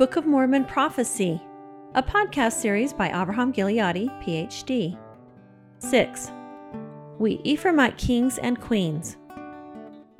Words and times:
Book 0.00 0.16
of 0.16 0.24
Mormon 0.24 0.64
Prophecy, 0.64 1.42
a 1.94 2.02
podcast 2.02 2.54
series 2.54 2.90
by 2.90 3.08
Abraham 3.08 3.52
Gileadi, 3.52 4.08
PhD. 4.24 4.98
6. 5.80 6.30
We 7.18 7.36
Ephraimite 7.42 7.98
Kings 7.98 8.38
and 8.38 8.58
Queens. 8.58 9.18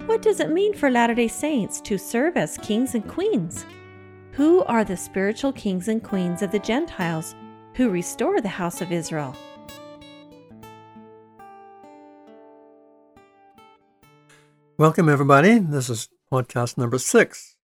What 0.04 0.20
does 0.20 0.38
it 0.38 0.50
mean 0.50 0.74
for 0.74 0.90
Latter 0.90 1.14
day 1.14 1.28
Saints 1.28 1.80
to 1.80 1.96
serve 1.96 2.36
as 2.36 2.58
kings 2.58 2.94
and 2.94 3.08
queens? 3.08 3.64
Who 4.32 4.64
are 4.64 4.84
the 4.84 4.98
spiritual 4.98 5.54
kings 5.54 5.88
and 5.88 6.04
queens 6.04 6.42
of 6.42 6.52
the 6.52 6.58
Gentiles 6.58 7.34
who 7.72 7.88
restore 7.88 8.42
the 8.42 8.48
house 8.48 8.82
of 8.82 8.92
Israel? 8.92 9.34
Welcome, 14.76 15.08
everybody. 15.08 15.58
This 15.58 15.88
is 15.88 16.10
podcast 16.30 16.76
number 16.76 16.98
six. 16.98 17.56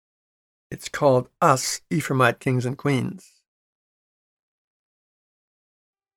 It's 0.70 0.88
called 0.88 1.29
Us, 1.41 1.80
Ephraimite 1.91 2.41
Kings 2.41 2.66
and 2.66 2.77
Queens. 2.77 3.33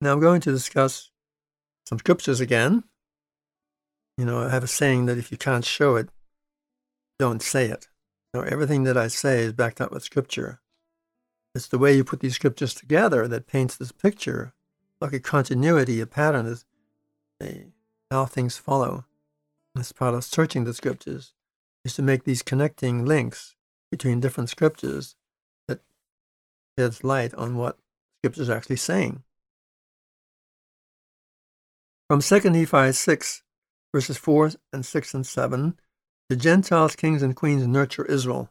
Now 0.02 0.14
I'm 0.14 0.20
going 0.20 0.42
to 0.42 0.52
discuss 0.52 1.12
some 1.86 2.00
scriptures 2.00 2.40
again. 2.40 2.84
You 4.18 4.26
know, 4.26 4.40
I 4.44 4.50
have 4.50 4.64
a 4.64 4.68
saying 4.68 5.06
that 5.06 5.18
if 5.18 5.32
you 5.32 5.38
can't 5.38 5.66
show 5.66 5.96
it, 5.96 6.10
don't 7.20 7.42
say 7.42 7.68
it. 7.68 7.88
So 8.34 8.42
everything 8.42 8.84
that 8.84 8.98
I 8.98 9.08
say 9.08 9.42
is 9.42 9.54
backed 9.54 9.82
up 9.82 9.92
with 9.92 10.04
scripture. 10.04 10.62
It's 11.54 11.68
the 11.68 11.80
way 11.80 11.96
you 11.96 12.04
put 12.04 12.20
these 12.20 12.36
scriptures 12.36 12.74
together 12.74 13.28
that 13.28 13.48
paints 13.48 13.76
this 13.76 13.92
picture, 13.92 14.54
like 15.02 15.14
a 15.14 15.20
continuity, 15.20 16.00
a 16.00 16.06
pattern, 16.06 16.46
is 16.46 16.66
how 18.12 18.26
things 18.26 18.58
follow. 18.58 19.06
As 19.78 19.92
part 19.92 20.16
of 20.16 20.24
searching 20.24 20.64
the 20.64 20.74
scriptures 20.74 21.34
is 21.86 21.94
to 21.94 22.02
make 22.02 22.24
these 22.24 22.42
connecting 22.42 23.06
links 23.06 23.56
between 23.92 24.20
different 24.20 24.50
scriptures 24.50 25.16
that 25.68 25.82
sheds 26.78 27.04
light 27.04 27.34
on 27.34 27.56
what 27.56 27.78
scriptures 28.20 28.50
are 28.50 28.58
actually 28.58 28.76
saying. 28.76 29.24
From 32.10 32.22
2 32.22 32.50
Nephi 32.50 32.92
6, 32.92 33.44
verses 33.94 34.18
4 34.18 34.52
and 34.74 34.86
6 34.86 35.14
and 35.14 35.26
7, 35.26 35.80
the 36.30 36.36
Gentiles, 36.36 36.96
kings, 36.96 37.24
and 37.24 37.36
queens 37.36 37.66
nurture 37.66 38.06
Israel. 38.06 38.50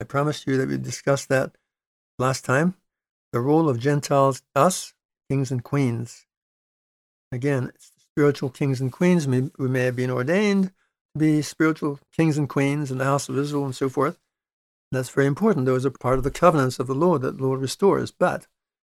I 0.00 0.04
promised 0.04 0.46
you 0.46 0.56
that 0.56 0.68
we 0.68 0.78
discussed 0.78 1.28
that 1.28 1.56
last 2.18 2.44
time. 2.44 2.74
The 3.32 3.40
role 3.40 3.68
of 3.68 3.78
Gentiles, 3.78 4.42
us, 4.54 4.94
kings 5.30 5.50
and 5.50 5.62
queens. 5.62 6.26
Again, 7.30 7.70
it's 7.74 7.92
spiritual 7.98 8.50
kings 8.50 8.80
and 8.80 8.92
queens. 8.92 9.26
We 9.26 9.50
may 9.56 9.84
have 9.84 9.96
been 9.96 10.10
ordained 10.10 10.66
to 11.14 11.18
be 11.18 11.40
spiritual 11.40 11.98
kings 12.14 12.36
and 12.36 12.48
queens 12.48 12.90
in 12.90 12.98
the 12.98 13.04
house 13.04 13.28
of 13.28 13.38
Israel 13.38 13.64
and 13.64 13.74
so 13.74 13.88
forth. 13.88 14.18
That's 14.92 15.08
very 15.08 15.26
important. 15.26 15.64
Those 15.64 15.86
are 15.86 15.90
part 15.90 16.18
of 16.18 16.24
the 16.24 16.30
covenants 16.30 16.78
of 16.78 16.86
the 16.86 16.94
Lord 16.94 17.22
that 17.22 17.38
the 17.38 17.42
Lord 17.42 17.62
restores. 17.62 18.10
But 18.10 18.46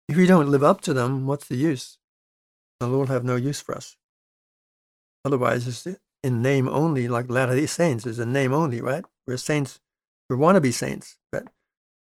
if 0.08 0.16
we 0.16 0.26
don't 0.26 0.50
live 0.50 0.64
up 0.64 0.80
to 0.82 0.94
them, 0.94 1.28
what's 1.28 1.48
the 1.48 1.58
use? 1.58 1.98
The 2.80 2.88
Lord 2.88 3.10
have 3.10 3.26
no 3.26 3.36
use 3.36 3.60
for 3.60 3.76
us. 3.76 3.98
Otherwise, 5.26 5.68
it's 5.68 5.86
in 6.24 6.42
name 6.42 6.70
only, 6.70 7.10
like 7.10 7.30
Latter 7.30 7.56
day 7.56 7.66
Saints 7.66 8.06
is 8.06 8.18
in 8.18 8.32
name 8.32 8.54
only, 8.54 8.80
right? 8.80 9.04
We're 9.28 9.36
saints, 9.36 9.82
we 10.30 10.38
want 10.38 10.56
to 10.56 10.62
be 10.62 10.72
saints, 10.72 11.18
but 11.34 11.44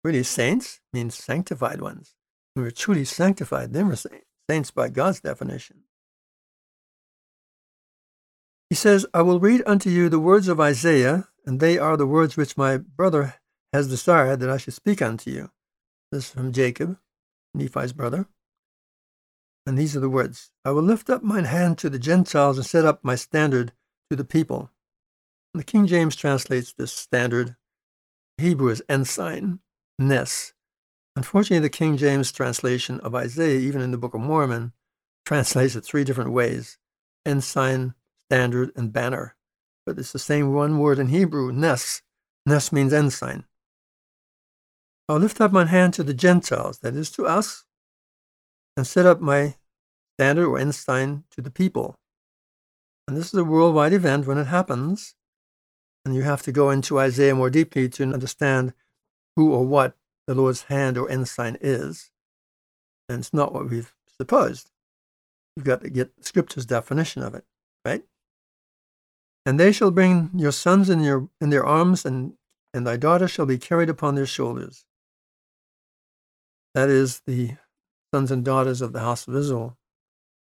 really 0.02 0.24
saints 0.24 0.80
means 0.92 1.14
sanctified 1.14 1.80
ones. 1.80 2.14
When 2.54 2.64
we're 2.64 2.72
truly 2.72 3.04
sanctified, 3.04 3.72
then 3.72 3.86
we're 3.86 3.94
saints, 3.94 4.26
saints 4.50 4.70
by 4.72 4.88
God's 4.88 5.20
definition. 5.20 5.84
He 8.70 8.74
says, 8.74 9.06
I 9.14 9.22
will 9.22 9.38
read 9.38 9.62
unto 9.66 9.88
you 9.88 10.08
the 10.08 10.18
words 10.18 10.48
of 10.48 10.58
Isaiah, 10.58 11.28
and 11.46 11.60
they 11.60 11.78
are 11.78 11.96
the 11.96 12.08
words 12.08 12.36
which 12.36 12.56
my 12.56 12.76
brother 12.76 13.34
has 13.74 13.88
desired 13.88 14.38
that 14.38 14.48
I 14.48 14.56
should 14.56 14.72
speak 14.72 15.02
unto 15.02 15.32
you. 15.32 15.50
This 16.12 16.26
is 16.26 16.30
from 16.30 16.52
Jacob, 16.52 16.96
Nephi's 17.52 17.92
brother. 17.92 18.28
And 19.66 19.76
these 19.76 19.96
are 19.96 20.00
the 20.00 20.08
words 20.08 20.52
I 20.64 20.70
will 20.70 20.82
lift 20.82 21.10
up 21.10 21.24
mine 21.24 21.46
hand 21.46 21.76
to 21.78 21.90
the 21.90 21.98
Gentiles 21.98 22.56
and 22.56 22.64
set 22.64 22.84
up 22.84 23.00
my 23.02 23.16
standard 23.16 23.72
to 24.10 24.16
the 24.16 24.24
people. 24.24 24.70
And 25.52 25.60
the 25.60 25.64
King 25.64 25.88
James 25.88 26.14
translates 26.14 26.72
this 26.72 26.92
standard. 26.92 27.56
Hebrew 28.38 28.68
is 28.68 28.82
ensign, 28.88 29.58
nes. 29.98 30.52
Unfortunately, 31.16 31.58
the 31.58 31.68
King 31.68 31.96
James 31.96 32.30
translation 32.30 33.00
of 33.00 33.16
Isaiah, 33.16 33.58
even 33.58 33.80
in 33.80 33.90
the 33.90 33.98
Book 33.98 34.14
of 34.14 34.20
Mormon, 34.20 34.72
translates 35.26 35.74
it 35.74 35.84
three 35.84 36.04
different 36.04 36.30
ways 36.30 36.78
ensign, 37.26 37.94
standard, 38.28 38.70
and 38.76 38.92
banner. 38.92 39.34
But 39.84 39.98
it's 39.98 40.12
the 40.12 40.20
same 40.20 40.52
one 40.52 40.78
word 40.78 41.00
in 41.00 41.08
Hebrew, 41.08 41.50
nes. 41.50 42.02
Nes 42.46 42.70
means 42.70 42.92
ensign. 42.92 43.46
I'll 45.08 45.18
lift 45.18 45.40
up 45.40 45.52
my 45.52 45.66
hand 45.66 45.94
to 45.94 46.02
the 46.02 46.14
Gentiles, 46.14 46.78
that 46.78 46.94
is 46.94 47.10
to 47.12 47.26
us, 47.26 47.64
and 48.76 48.86
set 48.86 49.04
up 49.04 49.20
my 49.20 49.56
standard 50.16 50.46
or 50.46 50.58
ensign 50.58 51.24
to 51.32 51.42
the 51.42 51.50
people. 51.50 51.96
And 53.06 53.16
this 53.16 53.26
is 53.26 53.34
a 53.34 53.44
worldwide 53.44 53.92
event 53.92 54.26
when 54.26 54.38
it 54.38 54.46
happens. 54.46 55.14
And 56.04 56.14
you 56.14 56.22
have 56.22 56.42
to 56.42 56.52
go 56.52 56.70
into 56.70 56.98
Isaiah 56.98 57.34
more 57.34 57.50
deeply 57.50 57.88
to 57.88 58.12
understand 58.12 58.74
who 59.36 59.52
or 59.52 59.64
what 59.66 59.96
the 60.26 60.34
Lord's 60.34 60.64
hand 60.64 60.96
or 60.96 61.10
ensign 61.10 61.56
is. 61.60 62.10
And 63.08 63.20
it's 63.20 63.34
not 63.34 63.52
what 63.52 63.68
we've 63.68 63.94
supposed. 64.18 64.70
You've 65.56 65.66
got 65.66 65.82
to 65.82 65.90
get 65.90 66.12
scripture's 66.20 66.66
definition 66.66 67.22
of 67.22 67.34
it, 67.34 67.44
right? 67.84 68.04
And 69.46 69.60
they 69.60 69.72
shall 69.72 69.90
bring 69.90 70.30
your 70.34 70.52
sons 70.52 70.88
in, 70.88 71.00
your, 71.00 71.28
in 71.40 71.50
their 71.50 71.64
arms, 71.64 72.04
and, 72.04 72.34
and 72.72 72.86
thy 72.86 72.96
daughters 72.96 73.30
shall 73.30 73.46
be 73.46 73.58
carried 73.58 73.90
upon 73.90 74.14
their 74.14 74.26
shoulders. 74.26 74.86
That 76.74 76.88
is 76.88 77.22
the 77.26 77.56
sons 78.12 78.30
and 78.30 78.44
daughters 78.44 78.80
of 78.80 78.92
the 78.92 79.00
house 79.00 79.28
of 79.28 79.36
Israel, 79.36 79.78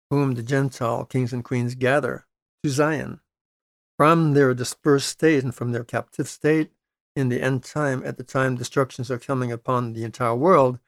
whom 0.09 0.33
the 0.33 0.43
Gentile 0.43 1.05
kings 1.05 1.33
and 1.33 1.43
queens 1.43 1.75
gather 1.75 2.25
to 2.63 2.69
Zion 2.69 3.19
from 3.97 4.33
their 4.33 4.53
dispersed 4.53 5.09
state 5.09 5.43
and 5.43 5.53
from 5.53 5.71
their 5.71 5.83
captive 5.83 6.27
state 6.27 6.71
in 7.15 7.29
the 7.29 7.41
end 7.41 7.63
time, 7.63 8.01
at 8.05 8.17
the 8.17 8.23
time 8.23 8.55
destructions 8.55 9.11
are 9.11 9.19
coming 9.19 9.51
upon 9.51 9.93
the 9.93 10.03
entire 10.03 10.35
world, 10.35 10.79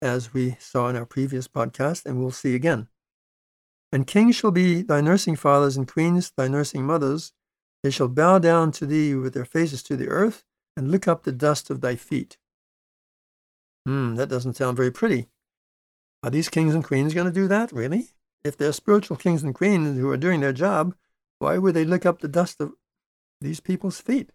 as 0.00 0.32
we 0.32 0.56
saw 0.60 0.88
in 0.88 0.96
our 0.96 1.04
previous 1.04 1.48
podcast, 1.48 2.06
and 2.06 2.18
we'll 2.18 2.30
see 2.30 2.54
again. 2.54 2.88
And 3.92 4.06
kings 4.06 4.36
shall 4.36 4.52
be 4.52 4.82
thy 4.82 5.00
nursing 5.00 5.36
fathers, 5.36 5.76
and 5.76 5.86
queens 5.86 6.32
thy 6.36 6.46
nursing 6.48 6.84
mothers. 6.84 7.32
They 7.82 7.90
shall 7.90 8.08
bow 8.08 8.38
down 8.38 8.72
to 8.72 8.86
thee 8.86 9.14
with 9.14 9.34
their 9.34 9.44
faces 9.44 9.82
to 9.84 9.96
the 9.96 10.08
earth, 10.08 10.44
and 10.76 10.90
lick 10.90 11.08
up 11.08 11.24
the 11.24 11.32
dust 11.32 11.68
of 11.70 11.80
thy 11.80 11.96
feet. 11.96 12.38
Hmm, 13.86 14.14
that 14.16 14.28
doesn't 14.28 14.56
sound 14.56 14.76
very 14.76 14.90
pretty. 14.90 15.28
Are 16.22 16.30
these 16.30 16.48
kings 16.48 16.74
and 16.74 16.84
queens 16.84 17.14
going 17.14 17.26
to 17.26 17.32
do 17.32 17.48
that, 17.48 17.72
really? 17.72 18.08
If 18.44 18.56
they're 18.56 18.72
spiritual 18.72 19.16
kings 19.16 19.42
and 19.42 19.54
queens 19.54 19.98
who 19.98 20.10
are 20.10 20.16
doing 20.16 20.40
their 20.40 20.52
job, 20.52 20.94
why 21.38 21.58
would 21.58 21.74
they 21.74 21.84
lick 21.84 22.04
up 22.04 22.20
the 22.20 22.28
dust 22.28 22.60
of 22.60 22.72
these 23.40 23.60
people's 23.60 24.00
feet? 24.00 24.32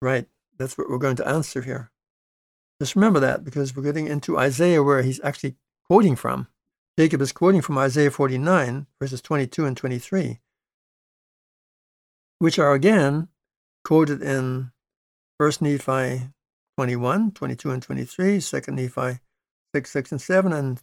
Right, 0.00 0.26
that's 0.56 0.78
what 0.78 0.88
we're 0.88 0.98
going 0.98 1.16
to 1.16 1.28
answer 1.28 1.62
here. 1.62 1.90
Just 2.80 2.94
remember 2.94 3.20
that 3.20 3.44
because 3.44 3.76
we're 3.76 3.82
getting 3.82 4.06
into 4.06 4.38
Isaiah 4.38 4.82
where 4.82 5.02
he's 5.02 5.20
actually 5.22 5.56
quoting 5.86 6.16
from. 6.16 6.46
Jacob 6.98 7.20
is 7.20 7.32
quoting 7.32 7.60
from 7.60 7.78
Isaiah 7.78 8.10
49, 8.10 8.86
verses 9.00 9.20
22 9.20 9.66
and 9.66 9.76
23, 9.76 10.40
which 12.38 12.58
are 12.58 12.72
again 12.72 13.28
quoted 13.84 14.22
in 14.22 14.70
1 15.38 15.52
Nephi 15.60 16.30
21, 16.76 17.32
22 17.32 17.70
and 17.70 17.82
23, 17.82 18.40
2 18.40 18.60
Nephi 18.68 19.20
6, 19.74 19.90
6 19.90 20.12
and 20.12 20.20
7, 20.20 20.52
and 20.52 20.80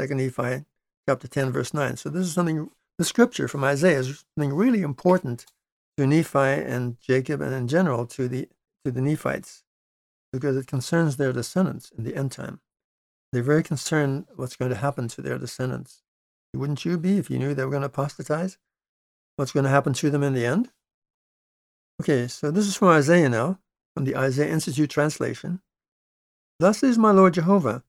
2 0.00 0.14
Nephi 0.14 0.64
chapter 1.08 1.28
10, 1.28 1.52
verse 1.52 1.72
9. 1.72 1.96
So 1.96 2.08
this 2.10 2.26
is 2.26 2.32
something, 2.32 2.70
the 2.98 3.04
scripture 3.04 3.48
from 3.48 3.64
Isaiah 3.64 4.00
is 4.00 4.24
something 4.36 4.54
really 4.54 4.82
important 4.82 5.46
to 5.96 6.06
Nephi 6.06 6.38
and 6.38 6.98
Jacob 7.00 7.40
and 7.40 7.54
in 7.54 7.68
general 7.68 8.06
to 8.06 8.28
the, 8.28 8.48
to 8.84 8.90
the 8.90 9.00
Nephites 9.00 9.62
because 10.32 10.56
it 10.56 10.66
concerns 10.66 11.16
their 11.16 11.32
descendants 11.32 11.90
in 11.96 12.04
the 12.04 12.14
end 12.14 12.32
time. 12.32 12.60
They're 13.32 13.42
very 13.42 13.62
concerned 13.62 14.26
what's 14.36 14.56
going 14.56 14.70
to 14.70 14.76
happen 14.76 15.08
to 15.08 15.22
their 15.22 15.38
descendants. 15.38 16.02
Wouldn't 16.54 16.84
you 16.84 16.96
be 16.98 17.18
if 17.18 17.30
you 17.30 17.38
knew 17.38 17.54
they 17.54 17.64
were 17.64 17.70
going 17.70 17.82
to 17.82 17.86
apostatize? 17.86 18.58
What's 19.36 19.52
going 19.52 19.64
to 19.64 19.70
happen 19.70 19.92
to 19.94 20.10
them 20.10 20.22
in 20.22 20.34
the 20.34 20.46
end? 20.46 20.70
Okay, 22.00 22.26
so 22.28 22.50
this 22.50 22.66
is 22.66 22.76
from 22.76 22.88
Isaiah 22.88 23.28
now 23.28 23.58
from 23.98 24.04
the 24.04 24.16
Isaiah 24.16 24.52
Institute 24.52 24.90
translation. 24.90 25.60
Thus 26.60 26.84
is 26.84 26.96
my 26.96 27.10
Lord 27.10 27.34
Jehovah. 27.34 27.82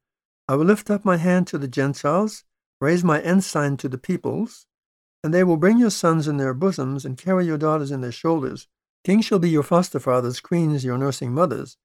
I 0.47 0.55
will 0.55 0.65
lift 0.65 0.89
up 0.89 1.05
my 1.05 1.17
hand 1.17 1.45
to 1.45 1.59
the 1.59 1.67
Gentiles, 1.67 2.45
raise 2.81 3.03
my 3.03 3.21
ensign 3.21 3.77
to 3.77 3.87
the 3.87 3.99
peoples, 3.99 4.65
and 5.23 5.31
they 5.31 5.43
will 5.43 5.55
bring 5.55 5.77
your 5.77 5.91
sons 5.91 6.27
in 6.27 6.37
their 6.37 6.55
bosoms 6.55 7.05
and 7.05 7.15
carry 7.15 7.45
your 7.45 7.59
daughters 7.59 7.91
in 7.91 8.01
their 8.01 8.11
shoulders. 8.11 8.67
Kings 9.03 9.25
shall 9.25 9.37
be 9.37 9.51
your 9.51 9.61
foster 9.61 9.99
fathers, 9.99 10.39
queens 10.39 10.83
your 10.83 10.97
nursing 10.97 11.31
mothers. 11.31 11.77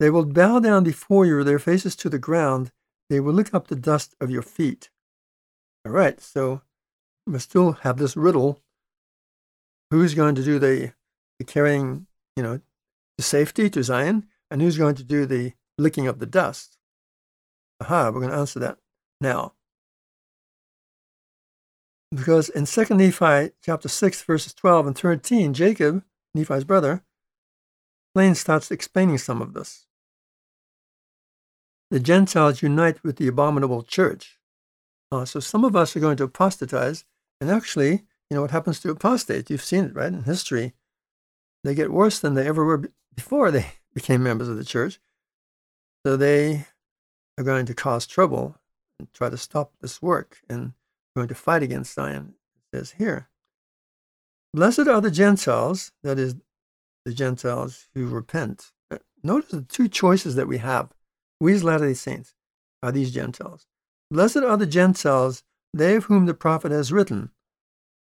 They 0.00 0.10
will 0.10 0.26
bow 0.26 0.58
down 0.58 0.84
before 0.84 1.24
you, 1.24 1.42
their 1.42 1.58
faces 1.58 1.96
to 1.96 2.10
the 2.10 2.18
ground. 2.18 2.72
They 3.08 3.20
will 3.20 3.32
lick 3.32 3.54
up 3.54 3.68
the 3.68 3.74
dust 3.74 4.14
of 4.20 4.28
your 4.28 4.42
feet. 4.42 4.90
All 5.86 5.92
right, 5.92 6.20
so 6.20 6.60
we 7.26 7.38
still 7.38 7.72
have 7.72 7.96
this 7.96 8.18
riddle. 8.18 8.60
Who's 9.90 10.12
going 10.12 10.34
to 10.34 10.44
do 10.44 10.58
the, 10.58 10.92
the 11.38 11.46
carrying, 11.46 12.06
you 12.36 12.42
know, 12.42 12.60
to 13.20 13.26
safety 13.26 13.68
to 13.68 13.82
Zion, 13.82 14.26
And 14.50 14.60
who's 14.62 14.78
going 14.78 14.96
to 14.96 15.04
do 15.04 15.26
the 15.26 15.52
licking 15.78 16.08
of 16.08 16.18
the 16.18 16.26
dust? 16.26 16.78
Aha, 17.80 18.10
we're 18.10 18.20
going 18.20 18.32
to 18.32 18.38
answer 18.38 18.58
that 18.60 18.78
now. 19.20 19.52
Because 22.12 22.48
in 22.48 22.64
2 22.64 22.94
Nephi 22.94 23.52
chapter 23.62 23.88
6, 23.88 24.22
verses 24.22 24.54
12 24.54 24.86
and 24.88 24.98
13, 24.98 25.54
Jacob, 25.54 26.02
Nephi's 26.34 26.64
brother, 26.64 27.04
plain 28.14 28.34
starts 28.34 28.70
explaining 28.70 29.18
some 29.18 29.40
of 29.40 29.52
this. 29.52 29.86
The 31.90 32.00
Gentiles 32.00 32.62
unite 32.62 33.04
with 33.04 33.16
the 33.16 33.28
abominable 33.28 33.82
church. 33.82 34.38
Uh, 35.12 35.24
so 35.24 35.38
some 35.40 35.64
of 35.64 35.76
us 35.76 35.94
are 35.94 36.00
going 36.00 36.16
to 36.16 36.24
apostatize, 36.24 37.04
and 37.40 37.50
actually, 37.50 38.04
you 38.28 38.36
know 38.36 38.42
what 38.42 38.50
happens 38.50 38.80
to 38.80 38.90
apostates? 38.90 39.50
You've 39.50 39.62
seen 39.62 39.84
it, 39.84 39.94
right, 39.94 40.12
in 40.12 40.24
history. 40.24 40.74
They 41.64 41.74
get 41.74 41.92
worse 41.92 42.18
than 42.18 42.34
they 42.34 42.46
ever 42.46 42.64
were 42.64 42.90
before 43.14 43.50
they 43.50 43.66
became 43.94 44.22
members 44.22 44.48
of 44.48 44.56
the 44.56 44.64
church. 44.64 45.00
So 46.06 46.16
they 46.16 46.66
are 47.38 47.44
going 47.44 47.66
to 47.66 47.74
cause 47.74 48.06
trouble 48.06 48.56
and 48.98 49.12
try 49.12 49.28
to 49.28 49.36
stop 49.36 49.72
this 49.80 50.00
work 50.00 50.40
and 50.48 50.72
going 51.14 51.28
to 51.28 51.34
fight 51.34 51.62
against 51.62 51.94
Zion. 51.94 52.34
It 52.72 52.76
says 52.76 52.92
here, 52.92 53.28
Blessed 54.52 54.88
are 54.88 55.00
the 55.00 55.10
Gentiles, 55.10 55.92
that 56.02 56.18
is, 56.18 56.34
the 57.04 57.14
Gentiles 57.14 57.88
who 57.94 58.08
repent. 58.08 58.72
Uh, 58.90 58.98
notice 59.22 59.50
the 59.50 59.62
two 59.62 59.88
choices 59.88 60.34
that 60.34 60.48
we 60.48 60.58
have. 60.58 60.90
We 61.40 61.54
as 61.54 61.64
Latter 61.64 61.88
day 61.88 61.94
Saints 61.94 62.34
are 62.82 62.92
these 62.92 63.12
Gentiles. 63.12 63.66
Blessed 64.10 64.38
are 64.38 64.56
the 64.56 64.66
Gentiles, 64.66 65.44
they 65.72 65.96
of 65.96 66.04
whom 66.04 66.26
the 66.26 66.34
prophet 66.34 66.72
has 66.72 66.92
written. 66.92 67.30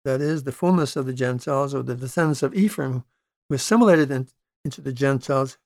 That 0.05 0.21
is, 0.21 0.45
the 0.45 0.53
fullness 0.53 0.97
of 0.97 1.07
the 1.07 1.15
Gentiles, 1.15 1.75
or 1.75 1.83
the 1.83 1.95
descendants 1.95 2.43
of 2.43 2.55
Ephraim, 2.55 3.05
who 3.49 3.55
assimilated 3.55 4.11
in, 4.11 4.29
into 4.65 4.81
the 4.81 4.93
Gentiles, 4.93 5.59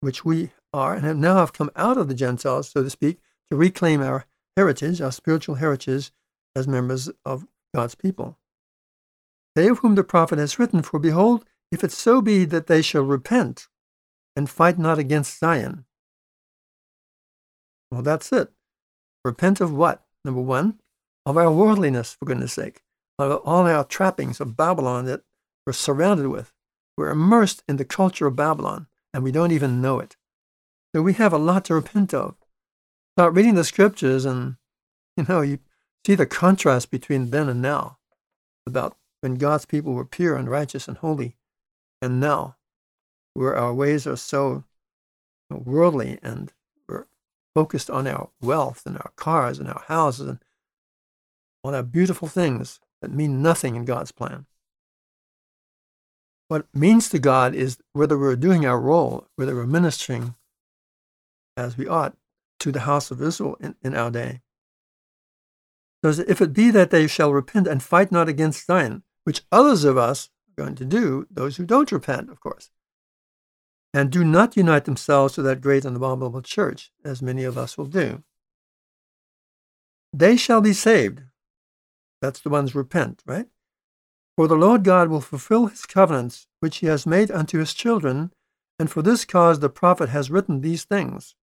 which 0.00 0.24
we 0.24 0.50
are, 0.72 0.94
and 0.94 1.04
have 1.04 1.16
now 1.16 1.36
have 1.36 1.52
come 1.52 1.70
out 1.76 1.96
of 1.96 2.08
the 2.08 2.14
Gentiles, 2.14 2.68
so 2.70 2.82
to 2.82 2.90
speak, 2.90 3.18
to 3.50 3.56
reclaim 3.56 4.02
our 4.02 4.26
heritage, 4.56 5.00
our 5.00 5.12
spiritual 5.12 5.56
heritage, 5.56 6.10
as 6.54 6.66
members 6.66 7.10
of 7.24 7.46
God's 7.74 7.94
people. 7.94 8.38
They 9.54 9.68
of 9.68 9.78
whom 9.78 9.94
the 9.94 10.04
prophet 10.04 10.38
has 10.38 10.58
written, 10.58 10.82
For 10.82 10.98
behold, 10.98 11.44
if 11.72 11.82
it 11.82 11.92
so 11.92 12.20
be 12.20 12.44
that 12.44 12.66
they 12.66 12.82
shall 12.82 13.02
repent 13.02 13.68
and 14.34 14.50
fight 14.50 14.78
not 14.78 14.98
against 14.98 15.38
Zion. 15.38 15.84
Well, 17.90 18.02
that's 18.02 18.32
it. 18.32 18.52
Repent 19.24 19.60
of 19.60 19.72
what? 19.72 20.04
Number 20.24 20.40
one, 20.40 20.80
of 21.24 21.36
our 21.36 21.50
worldliness, 21.50 22.14
for 22.14 22.26
goodness 22.26 22.52
sake, 22.52 22.82
of 23.18 23.40
all 23.44 23.66
our 23.66 23.84
trappings 23.84 24.40
of 24.40 24.56
Babylon 24.56 25.04
that 25.06 25.22
we're 25.66 25.72
surrounded 25.72 26.28
with. 26.28 26.52
We're 26.96 27.10
immersed 27.10 27.62
in 27.68 27.76
the 27.76 27.84
culture 27.84 28.26
of 28.26 28.36
Babylon, 28.36 28.86
and 29.12 29.22
we 29.22 29.32
don't 29.32 29.52
even 29.52 29.82
know 29.82 30.00
it. 30.00 30.16
So 30.94 31.02
we 31.02 31.12
have 31.14 31.32
a 31.32 31.38
lot 31.38 31.64
to 31.66 31.74
repent 31.74 32.14
of. 32.14 32.36
Start 33.16 33.34
reading 33.34 33.54
the 33.54 33.64
scriptures, 33.64 34.24
and 34.24 34.56
you 35.16 35.26
know, 35.28 35.40
you 35.40 35.58
see 36.06 36.14
the 36.14 36.26
contrast 36.26 36.90
between 36.90 37.30
then 37.30 37.48
and 37.48 37.60
now 37.60 37.98
about 38.66 38.96
when 39.20 39.36
God's 39.36 39.66
people 39.66 39.94
were 39.94 40.04
pure 40.04 40.36
and 40.36 40.48
righteous 40.48 40.88
and 40.88 40.96
holy, 40.98 41.36
and 42.00 42.20
now, 42.20 42.56
where 43.34 43.56
our 43.56 43.74
ways 43.74 44.06
are 44.06 44.16
so 44.16 44.64
worldly 45.50 46.18
and 46.22 46.52
we're 46.88 47.06
focused 47.54 47.90
on 47.90 48.06
our 48.06 48.30
wealth 48.40 48.82
and 48.86 48.96
our 48.96 49.12
cars 49.16 49.58
and 49.58 49.68
our 49.68 49.84
houses 49.86 50.28
and 50.28 50.38
all 51.62 51.74
our 51.74 51.82
beautiful 51.82 52.28
things 52.28 52.80
that 53.00 53.12
mean 53.12 53.42
nothing 53.42 53.76
in 53.76 53.84
God's 53.84 54.12
plan. 54.12 54.46
What 56.48 56.66
means 56.74 57.08
to 57.08 57.18
God 57.18 57.54
is 57.54 57.78
whether 57.92 58.18
we're 58.18 58.36
doing 58.36 58.64
our 58.64 58.80
role, 58.80 59.26
whether 59.36 59.54
we're 59.54 59.66
ministering 59.66 60.34
as 61.56 61.76
we 61.76 61.88
ought 61.88 62.16
to 62.60 62.70
the 62.70 62.80
house 62.80 63.10
of 63.10 63.20
Israel 63.20 63.56
in, 63.60 63.74
in 63.82 63.96
our 63.96 64.10
day. 64.10 64.42
So 66.04 66.22
if 66.28 66.40
it 66.40 66.52
be 66.52 66.70
that 66.70 66.90
they 66.90 67.06
shall 67.06 67.32
repent 67.32 67.66
and 67.66 67.82
fight 67.82 68.12
not 68.12 68.28
against 68.28 68.66
Zion, 68.66 69.02
which 69.24 69.42
others 69.50 69.82
of 69.82 69.96
us 69.96 70.30
are 70.50 70.64
going 70.64 70.76
to 70.76 70.84
do, 70.84 71.26
those 71.30 71.56
who 71.56 71.66
don't 71.66 71.90
repent, 71.90 72.30
of 72.30 72.40
course, 72.40 72.70
and 73.92 74.10
do 74.10 74.22
not 74.22 74.56
unite 74.56 74.84
themselves 74.84 75.34
to 75.34 75.42
that 75.42 75.60
great 75.60 75.84
and 75.84 75.96
abominable 75.96 76.42
church, 76.42 76.92
as 77.04 77.22
many 77.22 77.44
of 77.44 77.58
us 77.58 77.76
will 77.76 77.86
do, 77.86 78.22
they 80.12 80.36
shall 80.36 80.60
be 80.60 80.72
saved. 80.72 81.22
That's 82.20 82.40
the 82.40 82.50
ones 82.50 82.74
repent, 82.74 83.22
right? 83.26 83.46
For 84.36 84.46
the 84.46 84.54
Lord 84.54 84.84
God 84.84 85.08
will 85.08 85.22
fulfill 85.22 85.66
his 85.66 85.86
covenants 85.86 86.46
which 86.60 86.78
he 86.78 86.86
has 86.86 87.06
made 87.06 87.30
unto 87.30 87.58
his 87.58 87.72
children, 87.72 88.32
and 88.78 88.90
for 88.90 89.00
this 89.00 89.24
cause 89.24 89.60
the 89.60 89.70
prophet 89.70 90.10
has 90.10 90.30
written 90.30 90.60
these 90.60 90.84
things. 90.84 91.34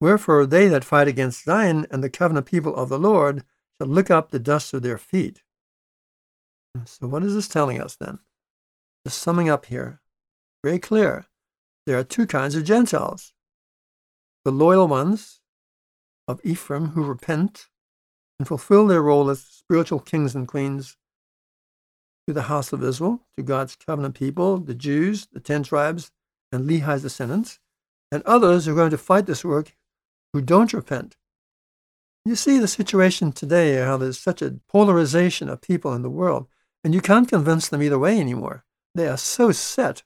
Wherefore 0.00 0.46
they 0.46 0.68
that 0.68 0.84
fight 0.84 1.08
against 1.08 1.44
Zion 1.44 1.86
and 1.90 2.02
the 2.02 2.08
covenant 2.08 2.46
people 2.46 2.74
of 2.76 2.88
the 2.88 2.98
Lord 2.98 3.44
shall 3.78 3.88
lick 3.88 4.10
up 4.10 4.30
the 4.30 4.38
dust 4.38 4.72
of 4.72 4.82
their 4.82 4.98
feet. 4.98 5.42
So, 6.84 7.08
what 7.08 7.24
is 7.24 7.34
this 7.34 7.48
telling 7.48 7.80
us 7.80 7.96
then? 7.96 8.20
Just 9.04 9.18
summing 9.18 9.50
up 9.50 9.66
here, 9.66 10.00
very 10.62 10.78
clear. 10.78 11.26
There 11.86 11.98
are 11.98 12.04
two 12.04 12.26
kinds 12.26 12.54
of 12.54 12.64
Gentiles 12.64 13.32
the 14.44 14.52
loyal 14.52 14.86
ones 14.86 15.40
of 16.28 16.40
Ephraim 16.44 16.90
who 16.90 17.02
repent 17.02 17.66
and 18.38 18.46
fulfill 18.46 18.86
their 18.86 19.02
role 19.02 19.28
as 19.28 19.42
spiritual 19.42 19.98
kings 19.98 20.34
and 20.34 20.46
queens 20.46 20.96
to 22.26 22.32
the 22.32 22.42
house 22.42 22.72
of 22.72 22.82
Israel, 22.82 23.22
to 23.36 23.42
God's 23.42 23.76
covenant 23.76 24.14
people, 24.14 24.58
the 24.58 24.74
Jews, 24.74 25.26
the 25.32 25.40
ten 25.40 25.62
tribes, 25.62 26.10
and 26.52 26.68
Lehi's 26.68 27.02
descendants, 27.02 27.58
and 28.12 28.22
others 28.24 28.66
who 28.66 28.72
are 28.72 28.76
going 28.76 28.90
to 28.90 28.98
fight 28.98 29.26
this 29.26 29.44
work 29.44 29.76
who 30.32 30.40
don't 30.40 30.72
repent. 30.72 31.16
You 32.24 32.36
see 32.36 32.58
the 32.58 32.68
situation 32.68 33.32
today, 33.32 33.76
how 33.76 33.96
there's 33.96 34.18
such 34.18 34.42
a 34.42 34.56
polarization 34.68 35.48
of 35.48 35.60
people 35.60 35.94
in 35.94 36.02
the 36.02 36.10
world, 36.10 36.46
and 36.84 36.94
you 36.94 37.00
can't 37.00 37.28
convince 37.28 37.68
them 37.68 37.82
either 37.82 37.98
way 37.98 38.18
anymore. 38.20 38.64
They 38.94 39.08
are 39.08 39.16
so 39.16 39.52
set 39.52 40.02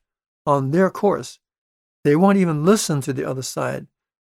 on 0.46 0.70
their 0.70 0.90
course, 0.90 1.38
they 2.04 2.14
won't 2.14 2.38
even 2.38 2.64
listen 2.64 3.00
to 3.02 3.12
the 3.12 3.24
other 3.24 3.42
side, 3.42 3.86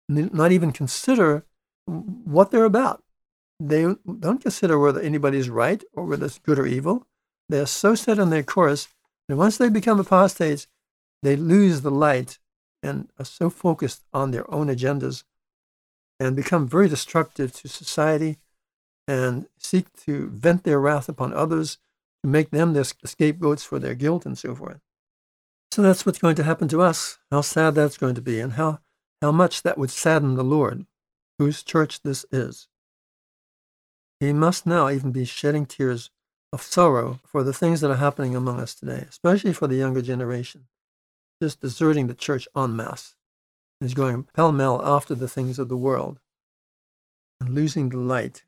not 0.08 0.51
even 0.51 0.72
consider 0.72 1.46
what 1.86 2.51
they're 2.51 2.65
about. 2.65 3.03
They 3.60 3.81
don't 3.84 4.41
consider 4.41 4.77
whether 4.77 5.01
anybody's 5.01 5.50
right 5.50 5.84
or 5.93 6.05
whether 6.05 6.25
it's 6.25 6.39
good 6.39 6.60
or 6.60 6.67
evil. 6.67 7.08
They 7.50 7.59
are 7.59 7.65
so 7.65 7.95
set 7.95 8.19
on 8.19 8.29
their 8.29 8.43
course, 8.43 8.88
and 9.27 9.38
once 9.38 9.57
they 9.57 9.69
become 9.69 10.00
apostates, 10.00 10.67
they 11.21 11.35
lose 11.35 11.81
the 11.81 11.91
light 11.91 12.39
and 12.81 13.09
are 13.17 13.25
so 13.25 13.50
focused 13.50 14.03
on 14.13 14.31
their 14.31 14.51
own 14.53 14.67
agendas 14.67 15.23
and 16.19 16.35
become 16.35 16.67
very 16.67 16.88
destructive 16.88 17.53
to 17.53 17.67
society 17.67 18.38
and 19.07 19.47
seek 19.57 19.91
to 20.05 20.27
vent 20.29 20.63
their 20.63 20.79
wrath 20.79 21.09
upon 21.09 21.33
others 21.33 21.77
to 22.23 22.29
make 22.29 22.51
them 22.51 22.73
their 22.73 22.83
scapegoats 22.83 23.63
for 23.63 23.79
their 23.79 23.95
guilt 23.95 24.25
and 24.25 24.38
so 24.38 24.55
forth. 24.55 24.79
So 25.71 25.81
that's 25.81 26.05
what's 26.05 26.19
going 26.19 26.35
to 26.35 26.43
happen 26.43 26.67
to 26.69 26.81
us. 26.81 27.17
How 27.31 27.41
sad 27.41 27.75
that's 27.75 27.97
going 27.97 28.15
to 28.15 28.21
be, 28.21 28.39
and 28.39 28.53
how, 28.53 28.79
how 29.21 29.31
much 29.31 29.63
that 29.63 29.77
would 29.77 29.89
sadden 29.89 30.35
the 30.35 30.43
Lord, 30.43 30.85
whose 31.39 31.63
church 31.63 32.01
this 32.01 32.25
is. 32.31 32.67
He 34.19 34.31
must 34.31 34.65
now 34.65 34.89
even 34.89 35.12
be 35.12 35.25
shedding 35.25 35.65
tears 35.65 36.12
of 36.53 36.62
sorrow 36.62 37.19
for 37.25 37.43
the 37.43 37.51
things 37.51 37.81
that 37.81 37.89
are 37.89 37.95
happening 37.95 38.36
among 38.36 38.60
us 38.60 38.75
today, 38.75 39.07
especially 39.10 39.53
for 39.53 39.67
the 39.67 39.75
younger 39.75 40.03
generation, 40.03 40.67
just 41.41 41.60
deserting 41.60 42.05
the 42.05 42.13
church 42.13 42.48
en 42.55 42.75
masse. 42.75 43.15
Is 43.81 43.93
going 43.93 44.24
pell 44.33 44.53
mell 44.53 44.81
after 44.81 45.13
the 45.13 45.27
things 45.27 45.60
of 45.60 45.67
the 45.67 45.75
world 45.75 46.22
and 47.41 47.53
losing 47.53 47.89
the 47.89 47.98
light. 47.98 48.45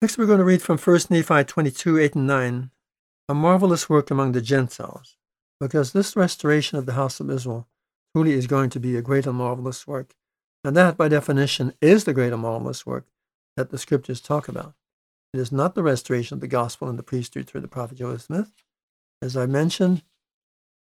Next, 0.00 0.16
we're 0.16 0.24
going 0.24 0.38
to 0.38 0.44
read 0.44 0.62
from 0.62 0.78
1 0.78 1.00
Nephi 1.10 1.44
22 1.44 1.98
8 1.98 2.14
and 2.14 2.26
9, 2.26 2.70
a 3.28 3.34
marvelous 3.34 3.90
work 3.90 4.10
among 4.10 4.32
the 4.32 4.40
Gentiles, 4.40 5.18
because 5.60 5.92
this 5.92 6.16
restoration 6.16 6.78
of 6.78 6.86
the 6.86 6.94
house 6.94 7.20
of 7.20 7.30
Israel 7.30 7.68
truly 8.14 8.32
is 8.32 8.46
going 8.46 8.70
to 8.70 8.80
be 8.80 8.96
a 8.96 9.02
great 9.02 9.26
and 9.26 9.36
marvelous 9.36 9.86
work. 9.86 10.14
And 10.64 10.74
that, 10.76 10.96
by 10.96 11.08
definition, 11.08 11.74
is 11.82 12.04
the 12.04 12.14
great 12.14 12.32
and 12.32 12.40
marvelous 12.40 12.86
work 12.86 13.04
that 13.56 13.70
the 13.70 13.76
scriptures 13.76 14.22
talk 14.22 14.48
about. 14.48 14.72
It 15.36 15.40
is 15.40 15.52
not 15.52 15.74
the 15.74 15.82
restoration 15.82 16.32
of 16.32 16.40
the 16.40 16.46
gospel 16.46 16.88
and 16.88 16.98
the 16.98 17.02
priesthood 17.02 17.46
through 17.46 17.60
the 17.60 17.68
prophet 17.68 17.98
Joseph 17.98 18.22
Smith. 18.22 18.52
As 19.20 19.36
I 19.36 19.44
mentioned, 19.44 20.02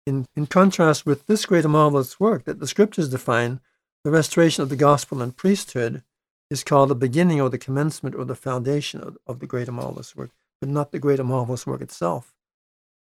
in, 0.05 0.25
in 0.37 0.47
contrast 0.47 1.05
with 1.05 1.25
this 1.25 1.45
great 1.45 1.65
and 1.65 1.73
marvelous 1.73 2.17
work 2.17 2.45
that 2.45 2.61
the 2.61 2.65
scriptures 2.65 3.09
define, 3.09 3.59
the 4.05 4.09
restoration 4.09 4.63
of 4.63 4.69
the 4.69 4.77
gospel 4.77 5.21
and 5.21 5.35
priesthood 5.35 6.01
is 6.49 6.63
called 6.63 6.87
the 6.87 6.95
beginning 6.95 7.41
or 7.41 7.49
the 7.49 7.57
commencement 7.57 8.15
or 8.15 8.23
the 8.23 8.35
foundation 8.35 9.01
of, 9.01 9.17
of 9.27 9.41
the 9.41 9.47
great 9.47 9.67
and 9.67 9.75
marvelous 9.75 10.15
work, 10.15 10.31
but 10.61 10.69
not 10.69 10.93
the 10.93 10.99
great 10.99 11.19
and 11.19 11.27
marvelous 11.27 11.67
work 11.67 11.81
itself. 11.81 12.33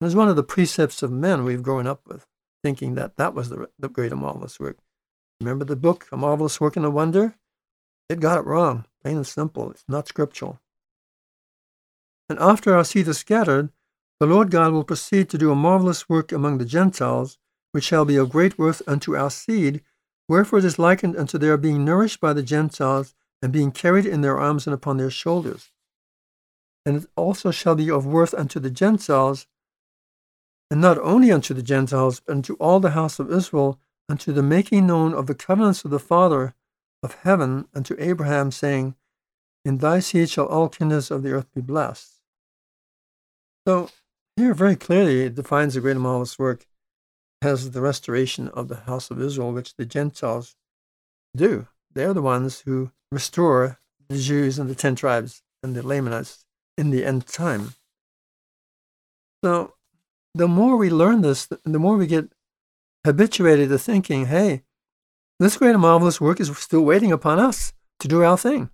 And 0.01 0.07
it's 0.07 0.17
one 0.17 0.31
of 0.31 0.37
the 0.37 0.43
precepts 0.43 1.03
of 1.03 1.13
men 1.13 1.45
we've 1.45 1.63
grown 1.63 1.87
up 1.87 2.01
with, 2.07 2.25
thinking 2.65 2.95
that 2.95 3.17
that 3.17 3.35
was 3.35 3.51
the, 3.51 3.69
the 3.79 3.91
great 3.91 4.11
and 4.11 4.23
marvelous 4.23 4.59
work. 4.59 4.79
Remember 5.43 5.67
the 5.67 5.77
book, 5.77 6.07
A 6.11 6.17
Marvelous 6.17 6.63
Work 6.63 6.77
and 6.77 6.87
a 6.87 6.91
Wonder? 6.91 7.35
It 8.09 8.21
got 8.21 8.39
it 8.39 8.47
wrong, 8.47 8.87
plain 9.03 9.19
and 9.19 9.27
simple. 9.27 9.71
It's 9.71 9.85
not 9.87 10.09
scriptural. 10.09 10.61
And 12.29 12.39
after 12.39 12.75
our 12.75 12.85
seed 12.85 13.09
is 13.09 13.19
scattered, 13.19 13.71
the 14.19 14.27
Lord 14.27 14.51
God 14.51 14.73
will 14.73 14.85
proceed 14.85 15.29
to 15.29 15.39
do 15.39 15.51
a 15.51 15.55
marvelous 15.55 16.09
work 16.09 16.33
among 16.33 16.59
the 16.59 16.65
Gentiles, 16.65 17.39
which 17.73 17.85
shall 17.85 18.05
be 18.05 18.17
of 18.17 18.31
great 18.31 18.59
worth 18.59 18.83
unto 18.87 19.15
our 19.15 19.31
seed. 19.31 19.83
Wherefore 20.29 20.59
it 20.59 20.65
is 20.65 20.79
likened 20.79 21.17
unto 21.17 21.39
their 21.39 21.57
being 21.57 21.85
nourished 21.85 22.21
by 22.21 22.33
the 22.33 22.43
Gentiles 22.43 23.15
and 23.43 23.53
being 23.53 23.71
carried 23.71 24.07
in 24.07 24.23
their 24.23 24.39
arms 24.39 24.67
and 24.67 24.75
upon 24.75 24.97
their 24.97 25.11
shoulders. 25.11 25.71
And 26.85 26.97
it 26.97 27.11
also 27.17 27.51
shall 27.51 27.75
be 27.75 27.91
of 27.91 28.07
worth 28.07 28.33
unto 28.35 28.59
the 28.59 28.71
Gentiles, 28.71 29.47
and 30.71 30.81
not 30.81 30.99
only 30.99 31.31
unto 31.31 31.53
the 31.53 31.63
Gentiles, 31.63 32.21
but 32.21 32.33
unto 32.33 32.55
all 32.55 32.81
the 32.81 32.91
house 32.91 33.19
of 33.19 33.31
Israel, 33.31 33.79
unto 34.09 34.33
the 34.33 34.43
making 34.43 34.87
known 34.87 35.13
of 35.13 35.27
the 35.27 35.35
covenants 35.35 35.85
of 35.85 35.91
the 35.91 36.01
Father 36.01 36.55
of 37.03 37.15
heaven 37.23 37.69
unto 37.75 37.95
Abraham, 37.99 38.51
saying, 38.51 38.97
In 39.65 39.79
thy 39.79 40.01
seed 40.01 40.31
shall 40.31 40.47
all 40.47 40.69
kindreds 40.69 41.11
of 41.11 41.23
the 41.23 41.33
earth 41.33 41.53
be 41.55 41.61
blessed. 41.61 42.16
So 43.67 43.91
here 44.37 44.55
very 44.55 44.77
clearly 44.77 45.23
it 45.23 45.35
defines 45.35 45.75
the 45.75 45.81
great 45.81 45.97
marvelous 45.97 46.39
work 46.39 46.67
as 47.43 47.73
the 47.73 47.81
restoration 47.81 48.49
of 48.49 48.69
the 48.69 48.77
house 48.77 49.11
of 49.11 49.21
Israel, 49.21 49.53
which 49.53 49.75
the 49.75 49.85
Gentiles 49.85 50.55
do. 51.37 51.67
They're 51.93 52.15
the 52.15 52.23
ones 52.23 52.61
who 52.61 52.93
restore 53.11 53.81
the 54.09 54.19
Jews 54.19 54.59
and 54.59 54.71
the 54.71 54.75
ten 54.75 54.95
tribes 54.95 55.43
and 55.63 55.75
the 55.75 55.85
Lamanites 55.85 56.45
in 56.79 56.91
the 56.91 57.05
end 57.05 57.27
time. 57.27 57.75
So 59.43 59.75
the 60.35 60.47
more 60.47 60.77
we 60.77 60.91
learn 60.91 61.23
this, 61.23 61.47
the 61.47 61.79
more 61.79 61.97
we 61.97 62.07
get 62.07 62.31
habituated 63.05 63.69
to 63.71 63.79
thinking, 63.79 64.27
hey, 64.27 64.63
this 65.41 65.57
great 65.57 65.73
and 65.73 65.81
marvelous 65.81 66.21
work 66.21 66.41
is 66.41 66.57
still 66.57 66.85
waiting 66.85 67.11
upon 67.11 67.39
us 67.39 67.73
to 68.01 68.09
do 68.09 68.23
our 68.23 68.39
thing, 68.39 68.71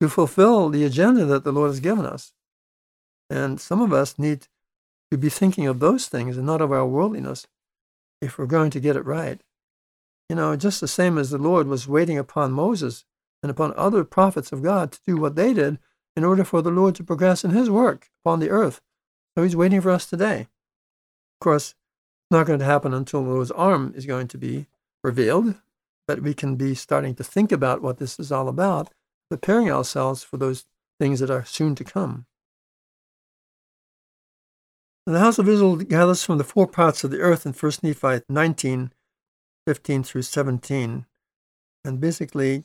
to 0.00 0.08
fulfill 0.08 0.70
the 0.70 0.84
agenda 0.84 1.24
that 1.24 1.44
the 1.44 1.52
Lord 1.52 1.70
has 1.70 1.80
given 1.80 2.04
us. 2.04 2.32
And 3.32 3.58
some 3.58 3.80
of 3.80 3.94
us 3.94 4.18
need 4.18 4.46
to 5.10 5.16
be 5.16 5.30
thinking 5.30 5.66
of 5.66 5.80
those 5.80 6.06
things 6.06 6.36
and 6.36 6.44
not 6.44 6.60
of 6.60 6.70
our 6.70 6.86
worldliness 6.86 7.46
if 8.20 8.36
we're 8.36 8.44
going 8.44 8.70
to 8.72 8.78
get 8.78 8.94
it 8.94 9.06
right. 9.06 9.40
You 10.28 10.36
know, 10.36 10.54
just 10.54 10.82
the 10.82 10.86
same 10.88 11.16
as 11.16 11.30
the 11.30 11.38
Lord 11.38 11.66
was 11.66 11.88
waiting 11.88 12.18
upon 12.18 12.52
Moses 12.52 13.06
and 13.42 13.50
upon 13.50 13.72
other 13.74 14.04
prophets 14.04 14.52
of 14.52 14.62
God 14.62 14.92
to 14.92 15.00
do 15.06 15.16
what 15.16 15.34
they 15.34 15.54
did 15.54 15.78
in 16.14 16.24
order 16.24 16.44
for 16.44 16.60
the 16.60 16.70
Lord 16.70 16.94
to 16.96 17.04
progress 17.04 17.42
in 17.42 17.52
his 17.52 17.70
work 17.70 18.10
upon 18.22 18.38
the 18.38 18.50
earth. 18.50 18.82
So 19.34 19.42
he's 19.42 19.56
waiting 19.56 19.80
for 19.80 19.90
us 19.90 20.04
today. 20.04 20.40
Of 20.40 21.40
course, 21.40 21.70
it's 21.70 22.30
not 22.30 22.46
going 22.46 22.58
to 22.58 22.66
happen 22.66 22.92
until 22.92 23.24
the 23.24 23.30
Lord's 23.30 23.50
arm 23.52 23.94
is 23.96 24.04
going 24.04 24.28
to 24.28 24.36
be 24.36 24.66
revealed, 25.02 25.54
but 26.06 26.20
we 26.20 26.34
can 26.34 26.56
be 26.56 26.74
starting 26.74 27.14
to 27.14 27.24
think 27.24 27.50
about 27.50 27.80
what 27.80 27.96
this 27.96 28.20
is 28.20 28.30
all 28.30 28.50
about, 28.50 28.92
preparing 29.30 29.70
ourselves 29.70 30.22
for 30.22 30.36
those 30.36 30.66
things 31.00 31.20
that 31.20 31.30
are 31.30 31.46
soon 31.46 31.74
to 31.76 31.82
come. 31.82 32.26
And 35.06 35.16
the 35.16 35.20
house 35.20 35.38
of 35.38 35.48
Israel 35.48 35.76
gathers 35.76 36.22
from 36.22 36.38
the 36.38 36.44
four 36.44 36.68
parts 36.68 37.02
of 37.02 37.10
the 37.10 37.18
earth 37.18 37.44
in 37.44 37.52
1 37.52 37.72
Nephi 37.82 38.22
19, 38.28 38.92
15 39.66 40.02
through 40.04 40.22
17, 40.22 41.06
and 41.84 42.00
basically 42.00 42.64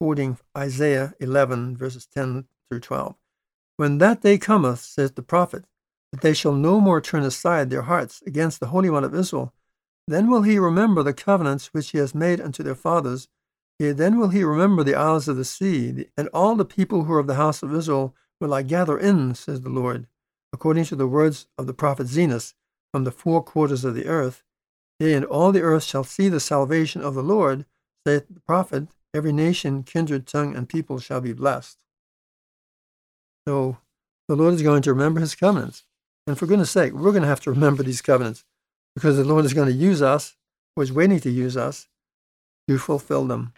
quoting 0.00 0.38
Isaiah 0.56 1.14
11, 1.20 1.76
verses 1.76 2.06
10 2.06 2.46
through 2.68 2.80
12. 2.80 3.14
When 3.76 3.98
that 3.98 4.22
day 4.22 4.38
cometh, 4.38 4.80
says 4.80 5.12
the 5.12 5.22
prophet, 5.22 5.66
that 6.10 6.20
they 6.20 6.34
shall 6.34 6.52
no 6.52 6.80
more 6.80 7.00
turn 7.00 7.22
aside 7.22 7.70
their 7.70 7.82
hearts 7.82 8.22
against 8.26 8.58
the 8.58 8.66
Holy 8.66 8.90
One 8.90 9.04
of 9.04 9.14
Israel, 9.14 9.54
then 10.08 10.28
will 10.28 10.42
he 10.42 10.58
remember 10.58 11.04
the 11.04 11.12
covenants 11.12 11.72
which 11.72 11.90
he 11.90 11.98
has 11.98 12.14
made 12.14 12.40
unto 12.40 12.62
their 12.64 12.74
fathers. 12.74 13.28
Yea, 13.78 13.92
then 13.92 14.18
will 14.18 14.30
he 14.30 14.42
remember 14.42 14.82
the 14.82 14.96
isles 14.96 15.28
of 15.28 15.36
the 15.36 15.44
sea, 15.44 16.06
and 16.16 16.28
all 16.28 16.56
the 16.56 16.64
people 16.64 17.04
who 17.04 17.12
are 17.12 17.20
of 17.20 17.28
the 17.28 17.34
house 17.34 17.62
of 17.62 17.72
Israel 17.72 18.16
will 18.40 18.52
I 18.52 18.62
gather 18.62 18.98
in, 18.98 19.36
says 19.36 19.60
the 19.60 19.68
Lord, 19.68 20.08
according 20.52 20.84
to 20.86 20.96
the 20.96 21.06
words 21.06 21.46
of 21.56 21.66
the 21.66 21.74
prophet 21.74 22.06
Zenos, 22.06 22.54
from 22.92 23.04
the 23.04 23.10
four 23.10 23.42
quarters 23.42 23.84
of 23.84 23.94
the 23.94 24.06
earth. 24.06 24.42
Yea, 24.98 25.14
and 25.14 25.24
all 25.24 25.52
the 25.52 25.60
earth 25.60 25.84
shall 25.84 26.04
see 26.04 26.28
the 26.28 26.40
salvation 26.40 27.02
of 27.02 27.14
the 27.14 27.22
Lord, 27.22 27.64
saith 28.06 28.26
the 28.30 28.40
prophet, 28.40 28.88
every 29.14 29.32
nation, 29.32 29.82
kindred, 29.82 30.26
tongue, 30.26 30.56
and 30.56 30.68
people 30.68 30.98
shall 30.98 31.20
be 31.20 31.32
blessed. 31.32 31.78
So 33.46 33.78
the 34.26 34.36
Lord 34.36 34.54
is 34.54 34.62
going 34.62 34.82
to 34.82 34.92
remember 34.92 35.20
his 35.20 35.34
covenants. 35.34 35.84
And 36.26 36.38
for 36.38 36.46
goodness 36.46 36.70
sake, 36.70 36.92
we're 36.92 37.12
going 37.12 37.22
to 37.22 37.28
have 37.28 37.40
to 37.40 37.50
remember 37.50 37.82
these 37.82 38.02
covenants 38.02 38.44
because 38.94 39.16
the 39.16 39.24
Lord 39.24 39.44
is 39.44 39.54
going 39.54 39.68
to 39.68 39.74
use 39.74 40.02
us, 40.02 40.36
or 40.76 40.82
is 40.82 40.92
waiting 40.92 41.20
to 41.20 41.30
use 41.30 41.56
us, 41.56 41.88
to 42.66 42.78
fulfill 42.78 43.24
them 43.24 43.52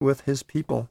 with 0.00 0.22
his 0.22 0.42
people. 0.42 0.88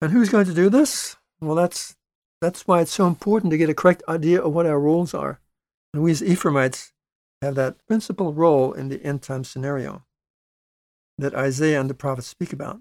And 0.00 0.12
who's 0.12 0.28
going 0.28 0.46
to 0.46 0.54
do 0.54 0.68
this? 0.68 1.16
Well, 1.40 1.54
that's, 1.54 1.96
that's 2.40 2.66
why 2.66 2.80
it's 2.80 2.92
so 2.92 3.06
important 3.06 3.50
to 3.50 3.58
get 3.58 3.70
a 3.70 3.74
correct 3.74 4.02
idea 4.08 4.40
of 4.40 4.52
what 4.52 4.66
our 4.66 4.80
roles 4.80 5.14
are. 5.14 5.40
And 5.92 6.02
we 6.02 6.10
as 6.10 6.22
Ephraimites 6.22 6.92
have 7.42 7.54
that 7.56 7.86
principal 7.86 8.32
role 8.32 8.72
in 8.72 8.88
the 8.88 9.02
end 9.02 9.22
time 9.22 9.44
scenario 9.44 10.04
that 11.18 11.34
Isaiah 11.34 11.80
and 11.80 11.90
the 11.90 11.94
prophets 11.94 12.28
speak 12.28 12.52
about. 12.52 12.80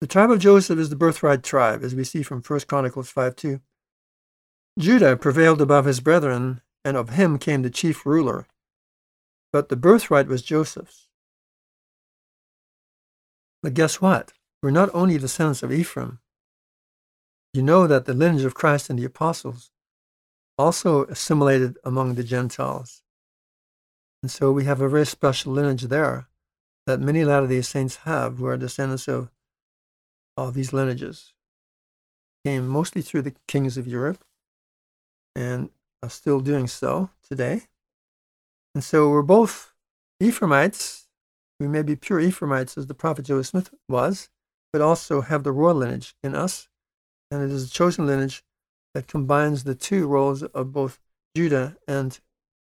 The 0.00 0.06
tribe 0.06 0.30
of 0.30 0.38
Joseph 0.38 0.78
is 0.78 0.90
the 0.90 0.96
birthright 0.96 1.42
tribe, 1.42 1.82
as 1.82 1.94
we 1.94 2.04
see 2.04 2.22
from 2.22 2.40
1 2.40 2.60
Chronicles 2.60 3.10
5 3.10 3.36
2. 3.36 3.60
Judah 4.78 5.16
prevailed 5.16 5.60
above 5.60 5.86
his 5.86 6.00
brethren 6.00 6.62
and 6.84 6.96
of 6.96 7.10
him 7.10 7.38
came 7.38 7.62
the 7.62 7.70
chief 7.70 8.06
ruler. 8.06 8.46
But 9.52 9.68
the 9.68 9.76
birthright 9.76 10.28
was 10.28 10.42
Joseph's. 10.42 11.08
But 13.62 13.74
guess 13.74 14.00
what? 14.00 14.32
We're 14.62 14.70
not 14.70 14.90
only 14.94 15.16
the 15.16 15.28
sons 15.28 15.62
of 15.62 15.72
Ephraim. 15.72 16.20
You 17.54 17.62
know 17.62 17.86
that 17.86 18.04
the 18.04 18.14
lineage 18.14 18.44
of 18.44 18.54
Christ 18.54 18.90
and 18.90 18.98
the 18.98 19.04
apostles 19.04 19.70
also 20.58 21.04
assimilated 21.04 21.78
among 21.84 22.14
the 22.14 22.24
Gentiles. 22.24 23.02
And 24.22 24.30
so 24.30 24.50
we 24.50 24.64
have 24.64 24.80
a 24.80 24.88
very 24.88 25.06
special 25.06 25.52
lineage 25.52 25.84
there 25.84 26.28
that 26.86 27.00
many 27.00 27.24
Latter 27.24 27.46
day 27.46 27.60
Saints 27.60 27.96
have, 27.96 28.38
who 28.38 28.46
are 28.46 28.56
descendants 28.56 29.06
of, 29.08 29.30
of 30.36 30.54
these 30.54 30.72
lineages. 30.72 31.32
Came 32.44 32.66
mostly 32.66 33.02
through 33.02 33.22
the 33.22 33.34
kings 33.46 33.76
of 33.76 33.86
Europe 33.86 34.24
and 35.36 35.70
are 36.02 36.10
still 36.10 36.40
doing 36.40 36.66
so 36.66 37.10
today. 37.28 37.62
And 38.74 38.82
so 38.82 39.10
we're 39.10 39.22
both 39.22 39.72
Ephraimites. 40.20 41.06
We 41.60 41.68
may 41.68 41.82
be 41.82 41.96
pure 41.96 42.20
Ephraimites, 42.20 42.78
as 42.78 42.86
the 42.86 42.94
prophet 42.94 43.24
Joseph 43.26 43.50
Smith 43.50 43.74
was, 43.88 44.30
but 44.72 44.80
also 44.80 45.20
have 45.20 45.42
the 45.42 45.52
royal 45.52 45.76
lineage 45.76 46.14
in 46.22 46.34
us. 46.34 46.68
And 47.30 47.42
it 47.42 47.50
is 47.50 47.66
a 47.66 47.70
chosen 47.70 48.06
lineage 48.06 48.42
that 48.94 49.06
combines 49.06 49.64
the 49.64 49.74
two 49.74 50.06
roles 50.06 50.42
of 50.42 50.72
both 50.72 50.98
Judah 51.36 51.76
and 51.86 52.18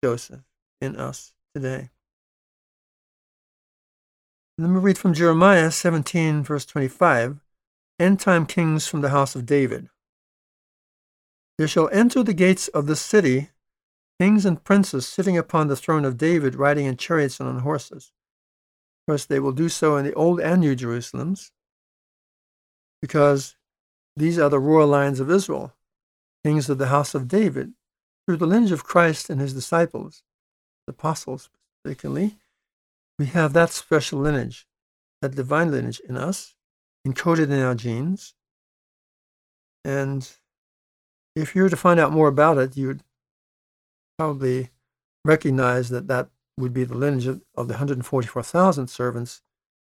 Joseph 0.05 0.41
in 0.81 0.97
us 0.97 1.33
today. 1.55 1.91
Let 4.59 4.69
me 4.69 4.79
read 4.79 4.99
from 4.99 5.15
Jeremiah 5.15 5.71
17, 5.71 6.43
verse 6.43 6.67
25 6.67 7.41
End 7.99 8.21
time 8.21 8.47
kings 8.47 8.87
from 8.87 9.01
the 9.01 9.11
house 9.11 9.35
of 9.35 9.47
David. 9.47 9.89
There 11.59 11.69
shall 11.69 11.89
enter 11.91 12.23
the 12.23 12.35
gates 12.35 12.69
of 12.69 12.87
the 12.87 12.97
city 12.97 13.51
kings 14.19 14.45
and 14.45 14.63
princes 14.63 15.07
sitting 15.07 15.37
upon 15.37 15.69
the 15.69 15.77
throne 15.77 16.05
of 16.05 16.17
David, 16.17 16.55
riding 16.55 16.87
in 16.87 16.97
chariots 16.97 17.41
and 17.41 17.49
on 17.49 17.61
horses. 17.61 18.13
First, 19.09 19.29
they 19.29 19.41
will 19.41 19.53
do 19.53 19.69
so 19.69 19.97
in 19.97 20.05
the 20.05 20.15
Old 20.15 20.41
and 20.41 20.61
New 20.61 20.77
Jerusalems, 20.77 21.51
because 23.01 23.57
these 24.17 24.39
are 24.39 24.49
the 24.49 24.59
royal 24.59 24.89
lines 24.89 25.21
of 25.21 25.31
Israel, 25.31 25.75
kings 26.45 26.69
of 26.69 26.79
the 26.79 26.89
house 26.89 27.15
of 27.15 27.29
David, 27.29 27.73
through 28.27 28.37
the 28.37 28.47
lineage 28.47 28.73
of 28.73 28.85
Christ 28.85 29.31
and 29.31 29.41
his 29.41 29.55
disciples, 29.55 30.23
the 30.87 30.93
apostles 30.93 31.51
particularly. 31.83 32.37
We 33.19 33.27
have 33.27 33.53
that 33.53 33.71
special 33.71 34.21
lineage, 34.21 34.67
that 35.21 35.35
divine 35.35 35.71
lineage 35.71 36.01
in 36.01 36.17
us, 36.17 36.55
encoded 37.07 37.51
in 37.51 37.61
our 37.61 37.75
genes. 37.75 38.35
And 39.85 40.31
if 41.35 41.55
you 41.55 41.63
were 41.63 41.71
to 41.71 41.77
find 41.77 41.99
out 41.99 42.13
more 42.13 42.29
about 42.29 42.59
it, 42.59 42.77
you'd 42.77 43.03
probably 44.19 44.71
recognize 45.25 45.89
that 45.89 46.09
that 46.09 46.29
would 46.59 46.73
be 46.73 46.85
the 46.85 46.97
lineage 46.97 47.27
of, 47.27 47.43
of 47.57 47.69
the 47.69 47.75
144,000 47.75 48.89
servants 48.89 49.43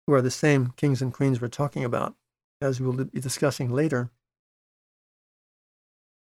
who 0.06 0.14
are 0.14 0.22
the 0.22 0.30
same 0.30 0.72
kings 0.76 1.00
and 1.02 1.12
queens 1.12 1.40
we're 1.40 1.48
talking 1.48 1.84
about, 1.84 2.14
as 2.60 2.80
we'll 2.80 3.04
be 3.04 3.20
discussing 3.20 3.70
later. 3.70 4.10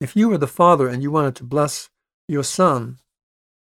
If 0.03 0.15
you 0.15 0.29
were 0.29 0.37
the 0.37 0.47
father 0.47 0.87
and 0.87 1.01
you 1.01 1.09
wanted 1.09 1.35
to 1.37 1.43
bless 1.43 1.89
your 2.27 2.43
son, 2.43 2.99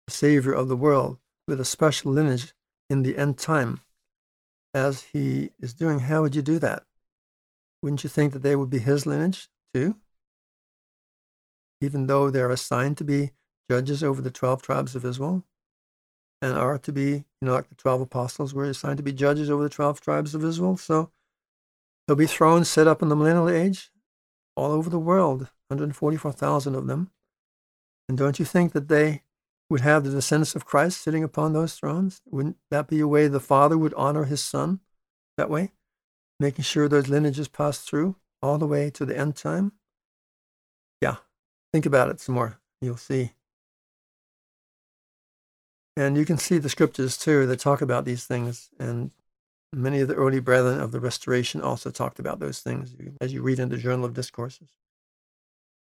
the 0.06 0.13
Savior 0.13 0.53
of 0.53 0.67
the 0.67 0.77
world, 0.77 1.17
with 1.48 1.60
a 1.60 1.65
special 1.65 2.12
lineage 2.12 2.53
in 2.89 3.01
the 3.01 3.17
end 3.17 3.38
time, 3.38 3.82
as 4.74 5.03
he 5.13 5.50
is 5.60 5.74
doing, 5.74 6.00
how 6.00 6.22
would 6.22 6.36
you 6.36 6.41
do 6.41 6.60
that? 6.60 6.84
Wouldn't 7.82 8.03
you 8.03 8.10
think 8.10 8.34
that 8.34 8.44
they 8.44 8.56
would 8.56 8.70
be 8.70 8.79
his 8.79 9.06
lineage 9.06 9.50
too? 9.74 9.96
even 11.82 12.08
though 12.08 12.29
they're 12.29 12.50
assigned 12.50 12.98
to 12.98 13.03
be 13.03 13.32
judges 13.70 14.03
over 14.03 14.22
the 14.22 14.32
12 14.32 14.62
tribes 14.62 14.96
of 14.96 15.06
Israel 15.06 15.44
and 16.41 16.58
are 16.58 16.77
to 16.77 16.91
be, 16.91 17.10
you 17.12 17.24
know, 17.41 17.53
like 17.53 17.70
the 17.70 17.75
12 17.75 18.01
apostles 18.01 18.53
were 18.53 18.65
assigned 18.65 18.98
to 18.98 19.03
be 19.03 19.13
judges 19.13 19.50
over 19.50 19.63
the 19.63 19.70
12 19.70 20.01
tribes 20.01 20.34
of 20.34 20.44
Israel. 20.44 20.77
So 20.77 21.12
they'll 22.08 22.15
be 22.15 22.25
thrones 22.25 22.70
set 22.70 22.88
up 22.88 23.01
in 23.01 23.10
the 23.10 23.15
millennial 23.15 23.50
age 23.50 23.91
all 24.56 24.72
over 24.72 24.89
the 24.89 25.00
world, 25.00 25.50
144,000 25.69 26.75
of 26.75 26.88
them. 26.88 27.12
And 28.09 28.17
don't 28.17 28.39
you 28.39 28.45
think 28.45 28.71
that 28.74 28.88
they 28.88 29.24
would 29.69 29.81
have 29.81 30.03
the 30.03 30.12
descendants 30.12 30.55
of 30.55 30.65
Christ 30.65 31.01
sitting 31.01 31.24
upon 31.24 31.53
those 31.53 31.74
thrones? 31.75 32.21
Wouldn't 32.25 32.57
that 32.71 32.88
be 32.88 33.00
a 33.00 33.07
way 33.07 33.27
the 33.27 33.39
Father 33.39 33.77
would 33.77 33.93
honor 33.95 34.24
his 34.24 34.41
Son 34.41 34.79
that 35.38 35.50
way? 35.50 35.74
Making 36.39 36.63
sure 36.63 36.88
those 36.88 37.09
lineages 37.09 37.47
pass 37.47 37.79
through 37.79 38.15
all 38.41 38.57
the 38.57 38.67
way 38.67 38.89
to 38.91 39.05
the 39.05 39.17
end 39.17 39.36
time? 39.36 39.74
Yeah, 41.01 41.17
think 41.74 41.86
about 41.86 42.09
it 42.09 42.19
some 42.19 42.36
more. 42.36 42.59
You'll 42.81 42.97
see. 42.97 43.33
And 45.97 46.15
you 46.15 46.25
can 46.25 46.38
see 46.38 46.59
the 46.59 46.69
scriptures 46.69 47.17
too 47.17 47.47
that 47.47 47.59
talk 47.59 47.81
about 47.81 48.05
these 48.05 48.25
things. 48.25 48.69
And 48.79 49.12
many 49.74 50.00
of 50.00 50.07
the 50.07 50.13
early 50.13 50.39
brethren 50.39 50.79
of 50.79 50.91
the 50.91 51.00
Restoration 51.00 51.59
also 51.59 51.89
talked 51.89 52.19
about 52.19 52.39
those 52.39 52.59
things 52.59 52.95
as 53.19 53.33
you 53.33 53.41
read 53.41 53.59
in 53.59 53.69
the 53.69 53.77
Journal 53.77 54.05
of 54.05 54.13
Discourses. 54.13 54.69